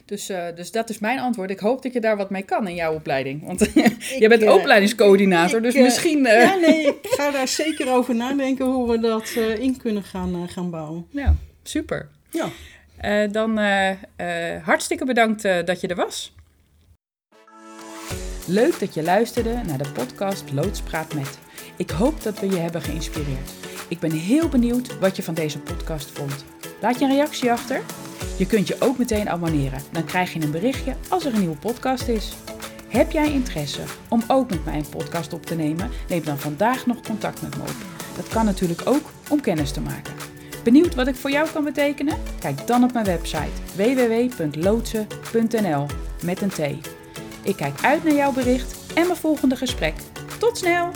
Dus, 0.05 0.31
uh, 0.31 0.47
dus 0.55 0.71
dat 0.71 0.91
is 0.91 0.99
mijn 0.99 1.19
antwoord. 1.19 1.51
Ik 1.51 1.59
hoop 1.59 1.83
dat 1.83 1.93
je 1.93 2.01
daar 2.01 2.17
wat 2.17 2.31
mee 2.31 2.43
kan 2.43 2.69
in 2.69 2.75
jouw 2.75 2.95
opleiding. 2.95 3.47
Want 3.47 3.61
je 4.23 4.27
bent 4.29 4.49
opleidingscoördinator, 4.49 5.63
dus 5.63 5.75
misschien... 5.75 6.23
Ja, 6.23 6.55
nee, 6.55 6.87
ik 6.87 6.99
ga 7.03 7.31
daar 7.31 7.49
zeker 7.63 7.93
over 7.93 8.15
nadenken 8.15 8.67
hoe 8.67 8.91
we 8.91 8.99
dat 8.99 9.31
in 9.59 9.77
kunnen 9.77 10.03
gaan, 10.03 10.49
gaan 10.49 10.71
bouwen. 10.71 11.07
Ja, 11.11 11.35
super. 11.63 12.09
Ja. 12.31 13.27
dan 13.27 13.59
hartstikke 14.63 15.05
bedankt 15.05 15.43
dat 15.43 15.81
je 15.81 15.87
er 15.87 15.97
was. 15.97 16.35
Leuk 18.47 18.81
dat 18.81 18.95
je 18.95 19.03
luisterde 19.03 19.61
naar 19.67 19.79
de 19.79 19.91
podcast 19.93 20.53
Loodspraat 20.53 21.15
met. 21.15 21.46
Ik 21.77 21.91
hoop 21.91 22.23
dat 22.23 22.41
we 22.41 22.47
je 22.47 22.57
hebben 22.57 22.83
geïnspireerd. 22.83 23.51
Ik 23.89 23.99
ben 23.99 24.11
heel 24.11 24.49
benieuwd 24.49 24.99
wat 24.99 25.17
je 25.17 25.23
van 25.23 25.35
deze 25.35 25.59
podcast 25.59 26.11
vond. 26.11 26.45
Laat 26.81 26.99
je 26.99 27.05
een 27.05 27.15
reactie 27.15 27.53
achter. 27.53 27.83
Je 28.39 28.47
kunt 28.47 28.69
je 28.69 28.77
ook 28.81 28.99
meteen 28.99 29.29
abonneren. 29.29 29.83
Dan 29.93 30.05
krijg 30.05 30.33
je 30.33 30.43
een 30.43 30.51
berichtje 30.51 30.97
als 31.09 31.25
er 31.25 31.35
een 31.35 31.41
nieuwe 31.41 31.57
podcast 31.57 32.09
is. 32.09 32.33
Heb 32.89 33.11
jij 33.11 33.33
interesse 33.33 33.81
om 34.09 34.23
ook 34.29 34.51
met 34.51 34.65
mij 34.65 34.77
een 34.77 34.89
podcast 34.89 35.33
op 35.33 35.47
te 35.47 35.55
nemen? 35.55 35.91
Neem 36.09 36.25
dan 36.25 36.39
vandaag 36.39 36.87
nog 36.87 37.01
contact 37.01 37.43
met 37.43 37.57
me 37.57 37.63
op. 37.63 37.75
Dat 38.17 38.29
kan 38.29 38.45
natuurlijk 38.45 38.83
ook 38.85 39.11
om 39.29 39.41
kennis 39.41 39.73
te 39.73 39.81
maken. 39.81 40.15
Benieuwd 40.65 40.95
wat 40.95 41.07
ik 41.07 41.15
voor 41.15 41.31
jou 41.31 41.49
kan 41.53 41.65
betekenen? 41.65 42.19
Kijk 42.41 42.67
dan 42.67 42.85
op 42.85 42.93
mijn 42.93 43.05
website 43.05 43.51
www.loodsen.nl 43.77 45.87
met 46.23 46.41
een 46.41 46.49
T. 46.49 46.59
Ik 47.43 47.57
kijk 47.57 47.83
uit 47.83 48.05
naar 48.05 48.15
jouw 48.15 48.33
bericht 48.33 48.77
en 48.95 49.07
mijn 49.07 49.19
volgende 49.19 49.57
gesprek. 49.57 49.95
Tot 50.39 50.59
snel! 50.59 50.91